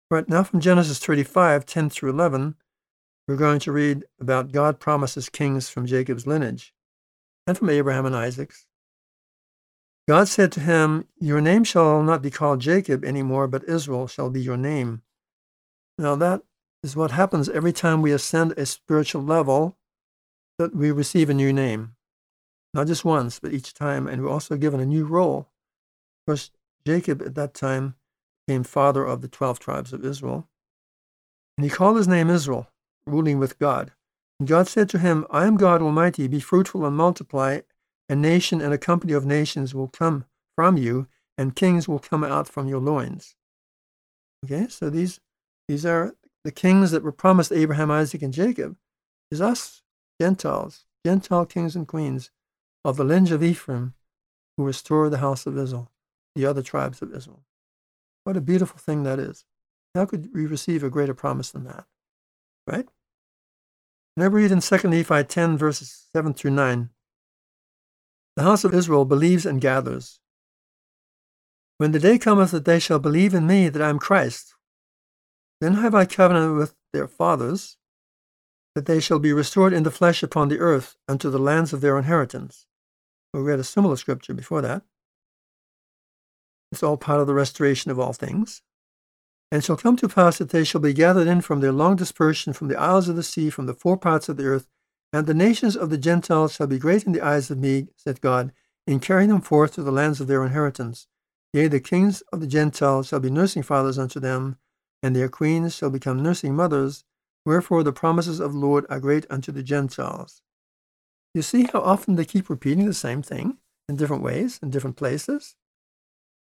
Right 0.08 0.28
now 0.28 0.44
from 0.44 0.60
Genesis 0.60 1.00
35, 1.00 1.66
10 1.66 1.90
through 1.90 2.10
11, 2.10 2.54
we're 3.26 3.34
going 3.34 3.58
to 3.58 3.72
read 3.72 4.04
about 4.20 4.52
God 4.52 4.78
promises 4.78 5.28
kings 5.28 5.68
from 5.68 5.84
Jacob's 5.84 6.28
lineage 6.28 6.72
and 7.44 7.58
from 7.58 7.70
Abraham 7.70 8.06
and 8.06 8.14
Isaac's. 8.14 8.66
God 10.06 10.28
said 10.28 10.52
to 10.52 10.60
him, 10.60 11.08
Your 11.18 11.40
name 11.40 11.64
shall 11.64 12.04
not 12.04 12.22
be 12.22 12.30
called 12.30 12.60
Jacob 12.60 13.04
anymore, 13.04 13.48
but 13.48 13.68
Israel 13.68 14.06
shall 14.06 14.30
be 14.30 14.40
your 14.40 14.56
name. 14.56 15.02
Now, 15.98 16.14
that 16.14 16.42
is 16.84 16.94
what 16.94 17.10
happens 17.10 17.48
every 17.48 17.72
time 17.72 18.00
we 18.00 18.12
ascend 18.12 18.52
a 18.52 18.64
spiritual 18.64 19.24
level, 19.24 19.76
that 20.56 20.72
we 20.72 20.92
receive 20.92 21.28
a 21.28 21.34
new 21.34 21.52
name. 21.52 21.96
Not 22.72 22.86
just 22.86 23.04
once, 23.04 23.40
but 23.40 23.52
each 23.52 23.74
time, 23.74 24.06
and 24.06 24.22
we're 24.22 24.30
also 24.30 24.56
given 24.56 24.78
a 24.78 24.86
new 24.86 25.04
role. 25.04 25.48
Of 26.20 26.30
course, 26.30 26.52
Jacob 26.86 27.22
at 27.22 27.34
that 27.34 27.54
time 27.54 27.96
became 28.46 28.64
father 28.64 29.04
of 29.04 29.22
the 29.22 29.28
12 29.28 29.58
tribes 29.58 29.92
of 29.92 30.04
Israel. 30.04 30.48
And 31.56 31.64
he 31.64 31.70
called 31.70 31.96
his 31.96 32.08
name 32.08 32.30
Israel, 32.30 32.68
ruling 33.06 33.38
with 33.38 33.58
God. 33.58 33.92
And 34.38 34.48
God 34.48 34.68
said 34.68 34.88
to 34.90 34.98
him, 34.98 35.26
I 35.30 35.46
am 35.46 35.56
God 35.56 35.82
Almighty, 35.82 36.28
be 36.28 36.40
fruitful 36.40 36.84
and 36.84 36.96
multiply. 36.96 37.60
A 38.08 38.14
nation 38.14 38.60
and 38.60 38.72
a 38.72 38.78
company 38.78 39.12
of 39.14 39.26
nations 39.26 39.74
will 39.74 39.88
come 39.88 40.26
from 40.54 40.76
you, 40.76 41.08
and 41.36 41.56
kings 41.56 41.88
will 41.88 41.98
come 41.98 42.22
out 42.22 42.46
from 42.46 42.68
your 42.68 42.80
loins. 42.80 43.34
Okay, 44.44 44.68
so 44.68 44.90
these, 44.90 45.18
these 45.66 45.84
are 45.84 46.14
the 46.44 46.52
kings 46.52 46.92
that 46.92 47.02
were 47.02 47.12
promised 47.12 47.50
Abraham, 47.50 47.90
Isaac, 47.90 48.22
and 48.22 48.32
Jacob. 48.32 48.76
Is 49.30 49.40
us, 49.40 49.82
Gentiles, 50.20 50.84
Gentile 51.04 51.46
kings 51.46 51.74
and 51.74 51.88
queens 51.88 52.30
of 52.84 52.96
the 52.96 53.04
lineage 53.04 53.32
of 53.32 53.42
Ephraim, 53.42 53.94
who 54.56 54.64
restore 54.64 55.10
the 55.10 55.18
house 55.18 55.46
of 55.46 55.58
Israel, 55.58 55.90
the 56.36 56.46
other 56.46 56.62
tribes 56.62 57.02
of 57.02 57.12
Israel. 57.12 57.45
What 58.26 58.36
a 58.36 58.40
beautiful 58.40 58.80
thing 58.80 59.04
that 59.04 59.20
is. 59.20 59.44
How 59.94 60.04
could 60.04 60.30
we 60.34 60.46
receive 60.46 60.82
a 60.82 60.90
greater 60.90 61.14
promise 61.14 61.52
than 61.52 61.62
that? 61.62 61.84
Right? 62.66 62.88
And 64.16 64.24
I 64.24 64.26
read 64.26 64.50
in 64.50 64.60
2 64.60 64.88
Nephi 64.88 65.22
10, 65.22 65.56
verses 65.56 66.08
7 66.12 66.34
through 66.34 66.50
9. 66.50 66.90
The 68.34 68.42
house 68.42 68.64
of 68.64 68.74
Israel 68.74 69.04
believes 69.04 69.46
and 69.46 69.60
gathers. 69.60 70.18
When 71.78 71.92
the 71.92 72.00
day 72.00 72.18
cometh 72.18 72.50
that 72.50 72.64
they 72.64 72.80
shall 72.80 72.98
believe 72.98 73.32
in 73.32 73.46
me 73.46 73.68
that 73.68 73.80
I 73.80 73.90
am 73.90 74.00
Christ, 74.00 74.56
then 75.60 75.74
have 75.74 75.94
I 75.94 76.04
covenanted 76.04 76.56
with 76.56 76.74
their 76.92 77.06
fathers, 77.06 77.76
that 78.74 78.86
they 78.86 78.98
shall 78.98 79.20
be 79.20 79.32
restored 79.32 79.72
in 79.72 79.84
the 79.84 79.92
flesh 79.92 80.24
upon 80.24 80.48
the 80.48 80.58
earth 80.58 80.96
unto 81.06 81.30
the 81.30 81.38
lands 81.38 81.72
of 81.72 81.80
their 81.80 81.96
inheritance. 81.96 82.66
We 83.32 83.38
read 83.38 83.60
a 83.60 83.64
similar 83.64 83.94
scripture 83.94 84.34
before 84.34 84.62
that. 84.62 84.82
It's 86.72 86.82
all 86.82 86.96
part 86.96 87.20
of 87.20 87.26
the 87.26 87.34
restoration 87.34 87.90
of 87.90 87.98
all 87.98 88.12
things. 88.12 88.62
And 89.52 89.62
shall 89.62 89.76
come 89.76 89.96
to 89.96 90.08
pass 90.08 90.38
that 90.38 90.50
they 90.50 90.64
shall 90.64 90.80
be 90.80 90.92
gathered 90.92 91.28
in 91.28 91.40
from 91.40 91.60
their 91.60 91.72
long 91.72 91.96
dispersion 91.96 92.52
from 92.52 92.68
the 92.68 92.78
isles 92.78 93.08
of 93.08 93.16
the 93.16 93.22
sea, 93.22 93.50
from 93.50 93.66
the 93.66 93.74
four 93.74 93.96
parts 93.96 94.28
of 94.28 94.36
the 94.36 94.46
earth, 94.46 94.66
and 95.12 95.26
the 95.26 95.34
nations 95.34 95.76
of 95.76 95.90
the 95.90 95.98
Gentiles 95.98 96.54
shall 96.54 96.66
be 96.66 96.78
great 96.78 97.04
in 97.04 97.12
the 97.12 97.22
eyes 97.22 97.50
of 97.50 97.58
me, 97.58 97.88
said 97.96 98.20
God, 98.20 98.52
in 98.86 99.00
carrying 99.00 99.28
them 99.28 99.40
forth 99.40 99.74
to 99.74 99.82
the 99.82 99.92
lands 99.92 100.20
of 100.20 100.26
their 100.26 100.44
inheritance. 100.44 101.06
Yea, 101.52 101.68
the 101.68 101.80
kings 101.80 102.22
of 102.32 102.40
the 102.40 102.46
Gentiles 102.46 103.06
shall 103.06 103.20
be 103.20 103.30
nursing 103.30 103.62
fathers 103.62 103.98
unto 103.98 104.20
them, 104.20 104.58
and 105.02 105.14
their 105.14 105.28
queens 105.28 105.74
shall 105.74 105.90
become 105.90 106.22
nursing 106.22 106.54
mothers. 106.54 107.04
Wherefore 107.44 107.84
the 107.84 107.92
promises 107.92 108.40
of 108.40 108.52
the 108.52 108.58
Lord 108.58 108.84
are 108.90 108.98
great 108.98 109.24
unto 109.30 109.52
the 109.52 109.62
Gentiles. 109.62 110.42
You 111.32 111.42
see 111.42 111.68
how 111.72 111.80
often 111.80 112.16
they 112.16 112.24
keep 112.24 112.50
repeating 112.50 112.86
the 112.86 112.94
same 112.94 113.22
thing 113.22 113.58
in 113.88 113.96
different 113.96 114.22
ways, 114.22 114.58
in 114.62 114.70
different 114.70 114.96
places? 114.96 115.54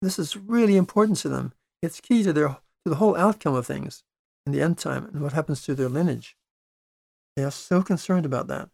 This 0.03 0.19
is 0.19 0.35
really 0.35 0.75
important 0.75 1.17
to 1.19 1.29
them. 1.29 1.53
It's 1.81 2.01
key 2.01 2.23
to 2.23 2.33
their 2.33 2.49
to 2.49 2.89
the 2.89 2.95
whole 2.95 3.15
outcome 3.15 3.55
of 3.55 3.65
things 3.65 4.03
in 4.45 4.51
the 4.51 4.61
end 4.61 4.77
time 4.77 5.05
and 5.05 5.21
what 5.21 5.31
happens 5.31 5.63
to 5.63 5.73
their 5.73 5.87
lineage. 5.87 6.35
They 7.37 7.43
are 7.45 7.51
so 7.51 7.81
concerned 7.81 8.25
about 8.25 8.47
that. 8.47 8.69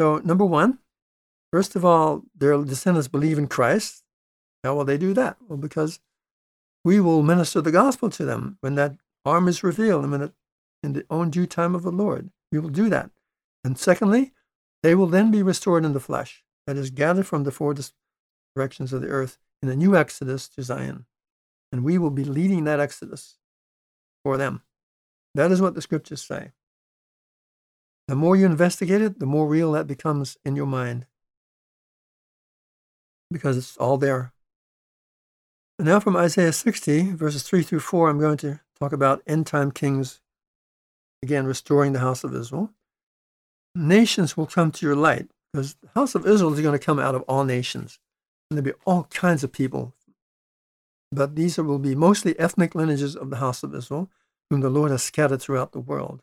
So, 0.00 0.18
number 0.24 0.44
one, 0.44 0.80
first 1.52 1.76
of 1.76 1.84
all, 1.84 2.24
their 2.36 2.60
descendants 2.64 3.06
believe 3.06 3.38
in 3.38 3.46
Christ. 3.46 4.02
How 4.64 4.74
will 4.74 4.84
they 4.84 4.98
do 4.98 5.14
that? 5.14 5.36
Well, 5.48 5.56
because 5.56 6.00
we 6.84 6.98
will 6.98 7.22
minister 7.22 7.60
the 7.60 7.70
gospel 7.70 8.10
to 8.10 8.24
them 8.24 8.58
when 8.60 8.74
that 8.74 8.96
arm 9.24 9.46
is 9.46 9.62
revealed 9.62 10.02
and 10.02 10.10
when 10.10 10.22
it, 10.22 10.32
in 10.82 10.94
the 10.94 11.04
own 11.08 11.30
due 11.30 11.46
time 11.46 11.76
of 11.76 11.84
the 11.84 11.92
Lord. 11.92 12.30
We 12.50 12.58
will 12.58 12.70
do 12.70 12.88
that. 12.88 13.10
And 13.62 13.78
secondly, 13.78 14.32
they 14.82 14.96
will 14.96 15.06
then 15.06 15.30
be 15.30 15.44
restored 15.44 15.84
in 15.84 15.92
the 15.92 16.00
flesh, 16.00 16.42
that 16.66 16.76
is, 16.76 16.90
gathered 16.90 17.28
from 17.28 17.44
the 17.44 17.52
four 17.52 17.72
directions 18.54 18.92
of 18.92 19.00
the 19.00 19.08
earth 19.08 19.38
in 19.62 19.68
a 19.68 19.76
new 19.76 19.96
exodus 19.96 20.48
to 20.48 20.62
Zion. 20.62 21.06
And 21.72 21.84
we 21.84 21.98
will 21.98 22.10
be 22.10 22.24
leading 22.24 22.64
that 22.64 22.80
exodus 22.80 23.36
for 24.24 24.36
them. 24.36 24.62
That 25.34 25.52
is 25.52 25.60
what 25.62 25.74
the 25.74 25.82
scriptures 25.82 26.22
say. 26.22 26.52
The 28.08 28.16
more 28.16 28.34
you 28.34 28.46
investigate 28.46 29.02
it, 29.02 29.20
the 29.20 29.26
more 29.26 29.46
real 29.46 29.72
that 29.72 29.86
becomes 29.86 30.36
in 30.44 30.56
your 30.56 30.66
mind 30.66 31.06
because 33.30 33.56
it's 33.56 33.76
all 33.76 33.96
there. 33.96 34.32
And 35.78 35.86
now 35.86 36.00
from 36.00 36.16
Isaiah 36.16 36.52
60, 36.52 37.12
verses 37.12 37.42
3 37.42 37.62
through 37.62 37.80
4, 37.80 38.10
I'm 38.10 38.18
going 38.18 38.36
to 38.38 38.60
talk 38.78 38.92
about 38.92 39.22
end 39.26 39.46
time 39.46 39.70
kings, 39.70 40.20
again, 41.22 41.46
restoring 41.46 41.92
the 41.92 42.00
house 42.00 42.24
of 42.24 42.34
Israel. 42.34 42.70
Nations 43.74 44.36
will 44.36 44.46
come 44.46 44.72
to 44.72 44.84
your 44.84 44.96
light 44.96 45.30
because 45.52 45.74
the 45.74 45.88
house 45.94 46.14
of 46.14 46.26
Israel 46.26 46.52
is 46.52 46.60
going 46.60 46.78
to 46.78 46.84
come 46.84 46.98
out 46.98 47.14
of 47.14 47.22
all 47.22 47.44
nations. 47.44 47.98
There'll 48.50 48.64
be 48.64 48.72
all 48.84 49.04
kinds 49.04 49.44
of 49.44 49.52
people. 49.52 49.94
But 51.12 51.36
these 51.36 51.56
will 51.58 51.78
be 51.78 51.94
mostly 51.94 52.38
ethnic 52.38 52.74
lineages 52.74 53.16
of 53.16 53.30
the 53.30 53.36
house 53.36 53.62
of 53.62 53.74
Israel, 53.74 54.10
whom 54.48 54.60
the 54.60 54.70
Lord 54.70 54.90
has 54.90 55.02
scattered 55.02 55.40
throughout 55.40 55.72
the 55.72 55.80
world. 55.80 56.22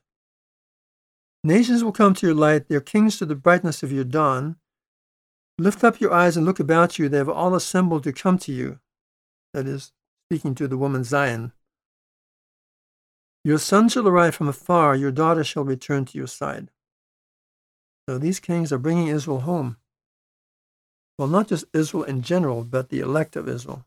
Nations 1.43 1.83
will 1.83 1.93
come 1.93 2.13
to 2.15 2.25
your 2.25 2.35
light, 2.35 2.67
their 2.67 2.81
kings 2.81 3.17
to 3.17 3.25
the 3.25 3.35
brightness 3.35 3.83
of 3.83 3.91
your 3.91 4.03
dawn. 4.03 4.57
Lift 5.57 5.83
up 5.83 6.01
your 6.01 6.13
eyes 6.13 6.35
and 6.35 6.45
look 6.45 6.59
about 6.59 6.99
you. 6.99 7.07
They 7.07 7.17
have 7.17 7.29
all 7.29 7.55
assembled 7.55 8.03
to 8.03 8.13
come 8.13 8.37
to 8.39 8.51
you. 8.51 8.79
That 9.53 9.65
is, 9.65 9.93
speaking 10.29 10.55
to 10.55 10.67
the 10.67 10.77
woman 10.77 11.03
Zion. 11.03 11.53
Your 13.45 13.57
son 13.57 13.87
shall 13.87 14.07
arrive 14.07 14.35
from 14.35 14.49
afar, 14.49 14.95
your 14.95 15.11
daughter 15.11 15.43
shall 15.43 15.63
return 15.63 16.03
to 16.05 16.17
your 16.17 16.27
side. 16.27 16.69
So 18.07 18.17
these 18.17 18.41
kings 18.41 18.73
are 18.73 18.77
bringing 18.77 19.07
Israel 19.07 19.41
home. 19.41 19.77
Well, 21.17 21.27
not 21.27 21.47
just 21.47 21.65
Israel 21.73 22.03
in 22.03 22.21
general, 22.21 22.63
but 22.63 22.89
the 22.89 22.99
elect 22.99 23.36
of 23.36 23.49
Israel, 23.49 23.86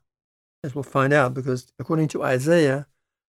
as 0.63 0.75
we'll 0.75 0.83
find 0.83 1.13
out, 1.13 1.33
because 1.33 1.71
according 1.79 2.09
to 2.09 2.23
Isaiah, 2.23 2.87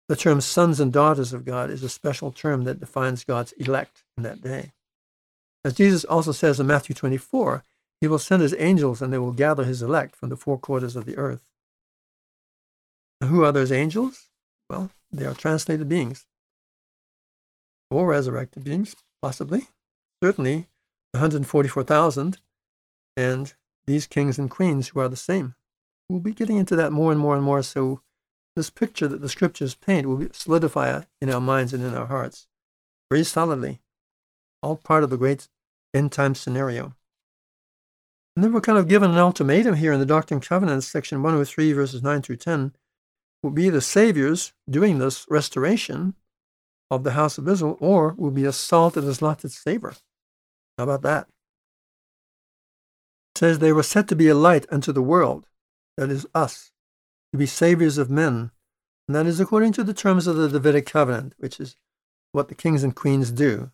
the 0.07 0.15
term 0.15 0.41
sons 0.41 0.79
and 0.79 0.91
daughters 0.91 1.33
of 1.33 1.45
God 1.45 1.69
is 1.69 1.81
a 1.81 1.89
special 1.89 2.31
term 2.31 2.65
that 2.65 2.79
defines 2.79 3.23
God's 3.23 3.53
elect 3.53 4.03
in 4.17 4.23
that 4.23 4.41
day. 4.41 4.73
As 5.63 5.73
Jesus 5.73 6.03
also 6.05 6.31
says 6.31 6.59
in 6.59 6.67
Matthew 6.67 6.93
24, 6.93 7.63
he 8.01 8.07
will 8.07 8.19
send 8.19 8.41
his 8.41 8.55
angels 8.59 9.01
and 9.01 9.11
they 9.11 9.17
will 9.17 9.31
gather 9.31 9.63
his 9.63 9.81
elect 9.81 10.15
from 10.15 10.29
the 10.29 10.37
four 10.37 10.59
quarters 10.59 10.95
of 10.95 11.05
the 11.05 11.17
earth. 11.17 11.49
And 13.19 13.29
who 13.29 13.43
are 13.43 13.51
those 13.51 13.71
angels? 13.71 14.27
Well, 14.69 14.91
they 15.11 15.25
are 15.25 15.33
translated 15.33 15.89
beings 15.89 16.25
or 17.89 18.07
resurrected 18.07 18.63
beings, 18.63 18.95
possibly. 19.21 19.69
Certainly, 20.21 20.67
144,000 21.11 22.37
and 23.15 23.53
these 23.87 24.07
kings 24.07 24.37
and 24.39 24.49
queens 24.49 24.89
who 24.89 24.99
are 24.99 25.09
the 25.09 25.15
same. 25.15 25.55
We'll 26.09 26.19
be 26.19 26.33
getting 26.33 26.57
into 26.57 26.75
that 26.75 26.91
more 26.91 27.11
and 27.11 27.19
more 27.19 27.35
and 27.35 27.43
more. 27.43 27.63
So, 27.63 28.01
this 28.55 28.69
picture 28.69 29.07
that 29.07 29.21
the 29.21 29.29
scriptures 29.29 29.75
paint 29.75 30.07
will 30.07 30.27
solidify 30.31 30.89
uh, 30.89 31.01
in 31.21 31.29
our 31.29 31.41
minds 31.41 31.73
and 31.73 31.83
in 31.83 31.93
our 31.93 32.05
hearts 32.05 32.47
very 33.09 33.23
solidly. 33.23 33.81
All 34.61 34.75
part 34.75 35.03
of 35.03 35.09
the 35.09 35.17
great 35.17 35.47
end 35.93 36.11
time 36.11 36.35
scenario. 36.35 36.95
And 38.35 38.43
then 38.43 38.51
we're 38.51 38.61
kind 38.61 38.77
of 38.77 38.87
given 38.87 39.11
an 39.11 39.17
ultimatum 39.17 39.75
here 39.75 39.93
in 39.93 39.99
the 39.99 40.05
Doctrine 40.05 40.37
and 40.37 40.45
Covenants, 40.45 40.87
section 40.87 41.23
103, 41.23 41.71
verses 41.71 42.03
9 42.03 42.21
through 42.21 42.35
10, 42.35 42.73
will 43.41 43.51
be 43.51 43.69
the 43.69 43.79
saviors 43.79 44.53
doing 44.69 44.99
this 44.99 45.25
restoration 45.29 46.15
of 46.91 47.03
the 47.03 47.11
house 47.11 47.37
of 47.37 47.47
Israel, 47.47 47.77
or 47.79 48.13
will 48.17 48.31
be 48.31 48.43
a 48.43 48.51
salt 48.51 48.97
and 48.97 49.07
a 49.07 49.13
slotted 49.13 49.51
savor. 49.51 49.95
How 50.77 50.83
about 50.83 51.01
that? 51.03 51.27
Says 53.37 53.59
they 53.59 53.73
were 53.73 53.83
set 53.83 54.07
to 54.07 54.15
be 54.15 54.27
a 54.27 54.35
light 54.35 54.65
unto 54.71 54.91
the 54.91 55.01
world, 55.01 55.47
that 55.97 56.09
is 56.09 56.27
us, 56.33 56.71
to 57.33 57.37
be 57.37 57.45
saviors 57.45 57.97
of 57.97 58.09
men. 58.09 58.51
And 59.07 59.15
that 59.15 59.25
is 59.25 59.39
according 59.39 59.73
to 59.73 59.83
the 59.83 59.93
terms 59.93 60.27
of 60.27 60.35
the 60.35 60.49
Davidic 60.49 60.85
covenant, 60.85 61.33
which 61.37 61.59
is 61.59 61.75
what 62.31 62.47
the 62.47 62.55
kings 62.55 62.83
and 62.83 62.95
queens 62.95 63.31
do. 63.31 63.71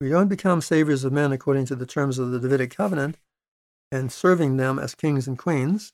We 0.00 0.10
don't 0.10 0.28
become 0.28 0.60
saviors 0.60 1.04
of 1.04 1.12
men 1.12 1.32
according 1.32 1.66
to 1.66 1.76
the 1.76 1.86
terms 1.86 2.18
of 2.18 2.30
the 2.30 2.40
Davidic 2.40 2.74
covenant 2.74 3.18
and 3.90 4.12
serving 4.12 4.56
them 4.56 4.78
as 4.78 4.94
kings 4.94 5.26
and 5.26 5.38
queens, 5.38 5.92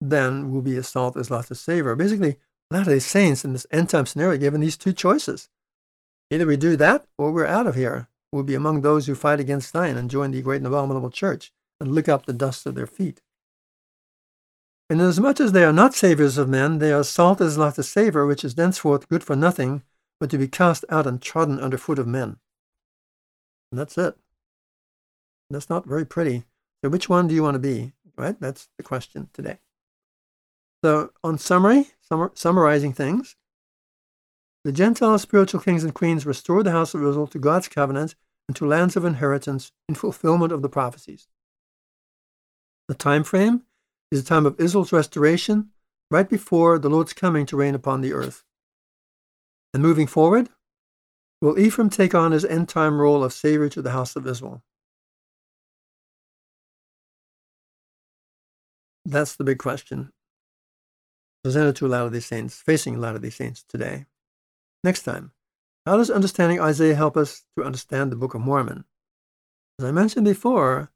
then 0.00 0.50
we'll 0.50 0.62
be 0.62 0.80
salt 0.82 1.16
as 1.16 1.30
Lot 1.30 1.46
to 1.46 1.54
savor. 1.54 1.94
Basically, 1.94 2.36
Latter 2.70 2.90
day 2.92 2.98
Saints 2.98 3.44
in 3.44 3.52
this 3.52 3.66
end 3.70 3.90
time 3.90 4.06
scenario 4.06 4.38
given 4.38 4.60
these 4.60 4.76
two 4.76 4.92
choices. 4.92 5.48
Either 6.30 6.46
we 6.46 6.56
do 6.56 6.76
that 6.76 7.06
or 7.16 7.30
we're 7.30 7.46
out 7.46 7.66
of 7.66 7.76
here. 7.76 8.08
We'll 8.32 8.42
be 8.42 8.56
among 8.56 8.80
those 8.80 9.06
who 9.06 9.14
fight 9.14 9.38
against 9.38 9.72
Zion 9.72 9.96
and 9.96 10.10
join 10.10 10.32
the 10.32 10.42
great 10.42 10.56
and 10.56 10.66
abominable 10.66 11.10
church 11.10 11.52
and 11.80 11.92
lick 11.92 12.08
up 12.08 12.26
the 12.26 12.32
dust 12.32 12.66
of 12.66 12.74
their 12.74 12.86
feet. 12.86 13.22
And 14.88 15.00
inasmuch 15.00 15.40
as 15.40 15.52
they 15.52 15.64
are 15.64 15.72
not 15.72 15.94
saviors 15.94 16.38
of 16.38 16.48
men, 16.48 16.78
they 16.78 16.92
are 16.92 17.02
salt 17.02 17.40
as 17.40 17.58
Lot 17.58 17.74
to 17.74 17.82
savor, 17.82 18.24
which 18.26 18.44
is 18.44 18.54
thenceforth 18.54 19.08
good 19.08 19.24
for 19.24 19.34
nothing, 19.34 19.82
but 20.20 20.30
to 20.30 20.38
be 20.38 20.48
cast 20.48 20.84
out 20.88 21.06
and 21.06 21.20
trodden 21.20 21.58
under 21.58 21.76
foot 21.76 21.98
of 21.98 22.06
men. 22.06 22.38
And 23.70 23.80
that's 23.80 23.98
it. 23.98 24.16
That's 25.50 25.68
not 25.68 25.86
very 25.86 26.06
pretty. 26.06 26.44
So 26.82 26.90
which 26.90 27.08
one 27.08 27.26
do 27.26 27.34
you 27.34 27.42
want 27.42 27.56
to 27.56 27.60
be? 27.60 27.92
Right? 28.16 28.38
That's 28.40 28.68
the 28.76 28.82
question 28.82 29.28
today. 29.32 29.58
So 30.84 31.10
on 31.24 31.38
summary, 31.38 31.88
summar, 32.08 32.36
summarizing 32.36 32.92
things, 32.92 33.36
the 34.64 34.72
Gentile 34.72 35.18
spiritual 35.18 35.60
kings 35.60 35.84
and 35.84 35.94
queens 35.94 36.26
restore 36.26 36.62
the 36.62 36.72
house 36.72 36.94
of 36.94 37.02
Israel 37.02 37.26
to 37.28 37.38
God's 37.38 37.68
covenant 37.68 38.14
and 38.48 38.56
to 38.56 38.66
lands 38.66 38.96
of 38.96 39.04
inheritance 39.04 39.72
in 39.88 39.94
fulfillment 39.94 40.52
of 40.52 40.62
the 40.62 40.68
prophecies. 40.68 41.28
The 42.88 42.94
time 42.94 43.24
frame 43.24 43.62
is 44.10 44.22
the 44.22 44.28
time 44.28 44.46
of 44.46 44.60
Israel's 44.60 44.92
restoration, 44.92 45.70
right 46.10 46.28
before 46.28 46.78
the 46.78 46.88
Lord's 46.88 47.12
coming 47.12 47.46
to 47.46 47.56
reign 47.56 47.74
upon 47.74 48.00
the 48.00 48.12
earth. 48.12 48.44
And 49.74 49.82
moving 49.82 50.06
forward, 50.06 50.48
will 51.40 51.58
Ephraim 51.58 51.90
take 51.90 52.14
on 52.14 52.32
his 52.32 52.44
end 52.44 52.68
time 52.68 53.00
role 53.00 53.24
of 53.24 53.32
savior 53.32 53.68
to 53.70 53.82
the 53.82 53.90
house 53.90 54.16
of 54.16 54.26
Israel? 54.26 54.62
That's 59.04 59.36
the 59.36 59.44
big 59.44 59.58
question 59.58 60.12
presented 61.46 61.76
to 61.76 61.86
a 61.86 61.94
lot 61.94 62.04
of 62.04 62.12
these 62.12 62.26
saints, 62.26 62.60
facing 62.60 62.96
a 62.96 62.98
lot 62.98 63.14
of 63.14 63.22
these 63.22 63.36
saints 63.36 63.64
today. 63.68 64.04
Next 64.82 65.02
time, 65.02 65.30
how 65.86 65.96
does 65.96 66.10
understanding 66.10 66.60
Isaiah 66.60 66.96
help 66.96 67.16
us 67.16 67.44
to 67.56 67.62
understand 67.62 68.10
the 68.10 68.16
Book 68.16 68.34
of 68.34 68.40
Mormon? 68.40 68.84
As 69.78 69.84
I 69.84 69.92
mentioned 69.92 70.24
before, 70.24 70.90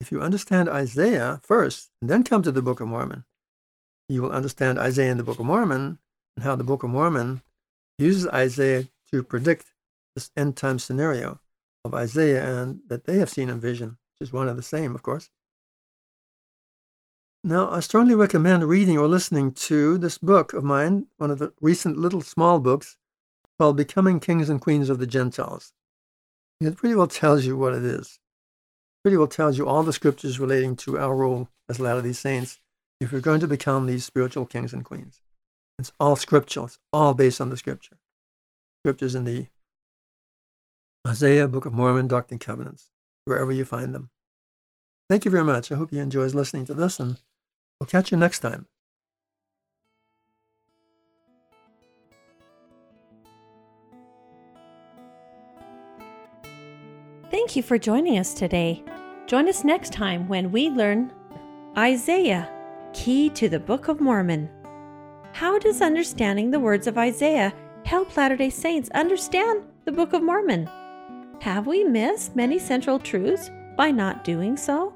if 0.00 0.12
you 0.12 0.20
understand 0.20 0.68
Isaiah 0.68 1.40
first 1.42 1.90
and 2.00 2.08
then 2.08 2.24
come 2.24 2.42
to 2.42 2.52
the 2.52 2.62
Book 2.62 2.80
of 2.80 2.88
Mormon, 2.88 3.24
you 4.08 4.22
will 4.22 4.32
understand 4.32 4.78
Isaiah 4.78 5.10
in 5.10 5.18
the 5.18 5.24
Book 5.24 5.38
of 5.38 5.46
Mormon 5.46 5.98
and 6.36 6.44
how 6.44 6.56
the 6.56 6.64
Book 6.64 6.82
of 6.82 6.90
Mormon 6.90 7.42
uses 7.98 8.26
Isaiah 8.28 8.88
to 9.10 9.22
predict 9.22 9.72
this 10.14 10.30
end 10.36 10.56
time 10.56 10.78
scenario 10.78 11.40
of 11.84 11.94
Isaiah 11.94 12.62
and 12.62 12.80
that 12.88 13.04
they 13.04 13.18
have 13.18 13.30
seen 13.30 13.48
in 13.48 13.60
vision, 13.60 13.98
which 14.18 14.28
is 14.28 14.32
one 14.32 14.48
of 14.48 14.56
the 14.56 14.62
same, 14.62 14.94
of 14.94 15.02
course. 15.02 15.30
Now, 17.44 17.70
I 17.70 17.80
strongly 17.80 18.14
recommend 18.14 18.68
reading 18.68 18.98
or 18.98 19.06
listening 19.06 19.52
to 19.52 19.96
this 19.98 20.18
book 20.18 20.52
of 20.52 20.64
mine, 20.64 21.06
one 21.18 21.30
of 21.30 21.38
the 21.38 21.52
recent 21.60 21.96
little 21.96 22.20
small 22.20 22.58
books 22.58 22.96
called 23.58 23.76
Becoming 23.76 24.20
Kings 24.20 24.48
and 24.48 24.60
Queens 24.60 24.90
of 24.90 24.98
the 24.98 25.06
Gentiles. 25.06 25.72
It 26.60 26.76
pretty 26.76 26.94
well 26.94 27.06
tells 27.06 27.46
you 27.46 27.56
what 27.56 27.74
it 27.74 27.84
is. 27.84 28.18
Pretty 29.02 29.16
well 29.16 29.26
tells 29.26 29.58
you 29.58 29.66
all 29.66 29.82
the 29.82 29.92
scriptures 29.92 30.40
relating 30.40 30.76
to 30.76 30.98
our 30.98 31.14
role 31.14 31.48
as 31.68 31.80
Latter 31.80 32.02
day 32.02 32.12
Saints 32.12 32.60
if 33.00 33.12
we're 33.12 33.20
going 33.20 33.40
to 33.40 33.46
become 33.46 33.86
these 33.86 34.04
spiritual 34.04 34.46
kings 34.46 34.72
and 34.72 34.84
queens. 34.84 35.20
It's 35.78 35.92
all 36.00 36.16
scriptural, 36.16 36.66
it's 36.66 36.78
all 36.92 37.14
based 37.14 37.40
on 37.40 37.50
the 37.50 37.56
scripture. 37.56 37.96
Scriptures 38.82 39.14
in 39.14 39.24
the 39.24 39.46
Isaiah, 41.06 41.48
Book 41.48 41.64
of 41.64 41.72
Mormon, 41.72 42.08
Doctrine 42.08 42.34
and 42.34 42.40
Covenants, 42.40 42.90
wherever 43.24 43.52
you 43.52 43.64
find 43.64 43.94
them. 43.94 44.10
Thank 45.08 45.24
you 45.24 45.30
very 45.30 45.44
much. 45.44 45.70
I 45.70 45.76
hope 45.76 45.92
you 45.92 46.00
enjoyed 46.00 46.34
listening 46.34 46.66
to 46.66 46.74
this 46.74 46.98
and 47.00 47.18
We'll 47.80 47.86
catch 47.86 48.10
you 48.10 48.18
next 48.18 48.40
time. 48.40 48.66
Thank 57.38 57.54
you 57.54 57.62
for 57.62 57.78
joining 57.78 58.18
us 58.18 58.34
today. 58.34 58.82
Join 59.28 59.48
us 59.48 59.62
next 59.62 59.92
time 59.92 60.26
when 60.26 60.50
we 60.50 60.70
learn 60.70 61.12
Isaiah, 61.78 62.50
Key 62.92 63.30
to 63.30 63.48
the 63.48 63.60
Book 63.60 63.86
of 63.86 64.00
Mormon. 64.00 64.50
How 65.34 65.56
does 65.56 65.80
understanding 65.80 66.50
the 66.50 66.58
words 66.58 66.88
of 66.88 66.98
Isaiah 66.98 67.54
help 67.84 68.16
Latter 68.16 68.34
day 68.34 68.50
Saints 68.50 68.90
understand 68.90 69.62
the 69.84 69.92
Book 69.92 70.14
of 70.14 70.22
Mormon? 70.24 70.68
Have 71.40 71.68
we 71.68 71.84
missed 71.84 72.34
many 72.34 72.58
central 72.58 72.98
truths 72.98 73.52
by 73.76 73.92
not 73.92 74.24
doing 74.24 74.56
so? 74.56 74.92